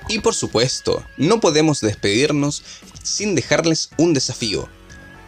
Y 0.08 0.18
por 0.20 0.34
supuesto, 0.34 1.04
no 1.16 1.40
podemos 1.40 1.80
despedirnos 1.80 2.62
sin 3.02 3.34
dejarles 3.34 3.90
un 3.96 4.14
desafío. 4.14 4.68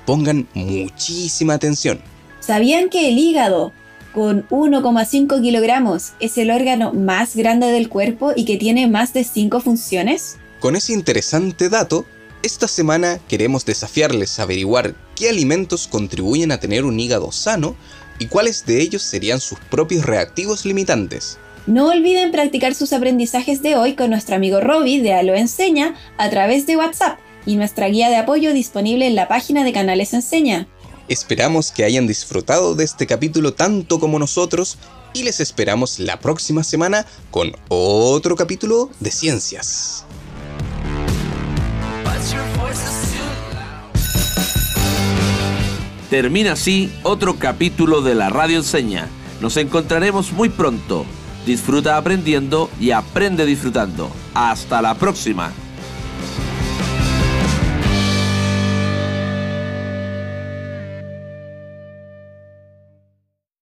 Pongan 0.07 0.49
muchísima 0.55 1.55
atención. 1.55 2.01
¿Sabían 2.41 2.89
que 2.89 3.09
el 3.09 3.19
hígado, 3.19 3.73
con 4.13 4.49
1,5 4.49 5.41
kilogramos, 5.41 6.13
es 6.21 6.37
el 6.39 6.51
órgano 6.51 6.93
más 6.93 7.37
grande 7.37 7.69
del 7.69 7.89
cuerpo 7.89 8.33
y 8.35 8.45
que 8.45 8.57
tiene 8.57 8.89
más 8.89 9.13
de 9.13 9.25
5 9.25 9.61
funciones? 9.61 10.39
Con 10.61 10.77
ese 10.77 10.93
interesante 10.93 11.69
dato, 11.69 12.05
esta 12.43 12.67
semana 12.67 13.21
queremos 13.29 13.65
desafiarles 13.65 14.39
a 14.39 14.43
averiguar 14.43 14.95
qué 15.15 15.29
alimentos 15.29 15.87
contribuyen 15.87 16.51
a 16.51 16.59
tener 16.59 16.85
un 16.85 16.99
hígado 16.99 17.31
sano 17.31 17.77
y 18.19 18.27
cuáles 18.27 18.67
de 18.67 18.81
ellos 18.81 19.03
serían 19.03 19.41
sus 19.41 19.59
propios 19.61 20.05
reactivos 20.05 20.65
limitantes. 20.65 21.39
No 21.67 21.89
olviden 21.89 22.33
practicar 22.33 22.75
sus 22.75 22.93
aprendizajes 22.93 23.63
de 23.63 23.77
hoy 23.77 23.95
con 23.95 24.11
nuestro 24.11 24.35
amigo 24.35 24.61
Robbie 24.61 25.01
de 25.01 25.15
Alo 25.15 25.35
Enseña 25.35 25.95
a 26.19 26.29
través 26.29 26.67
de 26.67 26.77
WhatsApp 26.77 27.19
y 27.47 27.57
nuestra 27.57 27.89
guía 27.89 28.09
de 28.09 28.17
apoyo 28.17 28.53
disponible 28.53 29.07
en 29.07 29.15
la 29.15 29.29
página 29.29 29.65
de 29.65 29.73
Canales 29.73 30.15
Enseña. 30.15 30.69
Esperamos 31.09 31.73
que 31.73 31.85
hayan 31.85 32.07
disfrutado 32.07 32.75
de 32.75 32.85
este 32.85 33.07
capítulo 33.07 33.55
tanto 33.55 33.99
como 33.99 34.19
nosotros 34.19 34.79
y 35.15 35.25
les 35.25 35.41
esperamos 35.41 35.99
la 35.99 36.19
próxima 36.19 36.65
semana 36.65 37.07
con 37.31 37.53
otro 37.69 38.37
capítulo 38.37 38.91
de 39.01 39.11
ciencias. 39.11 40.05
Termina 46.09 46.53
así 46.53 46.93
otro 47.03 47.39
capítulo 47.39 48.03
de 48.03 48.15
la 48.15 48.29
Radio 48.29 48.59
Enseña. 48.59 49.09
Nos 49.41 49.57
encontraremos 49.57 50.33
muy 50.33 50.51
pronto. 50.51 51.07
Disfruta 51.47 51.97
aprendiendo 51.97 52.71
y 52.79 52.91
aprende 52.91 53.47
disfrutando. 53.47 54.11
Hasta 54.35 54.83
la 54.83 54.95
próxima. 54.95 55.53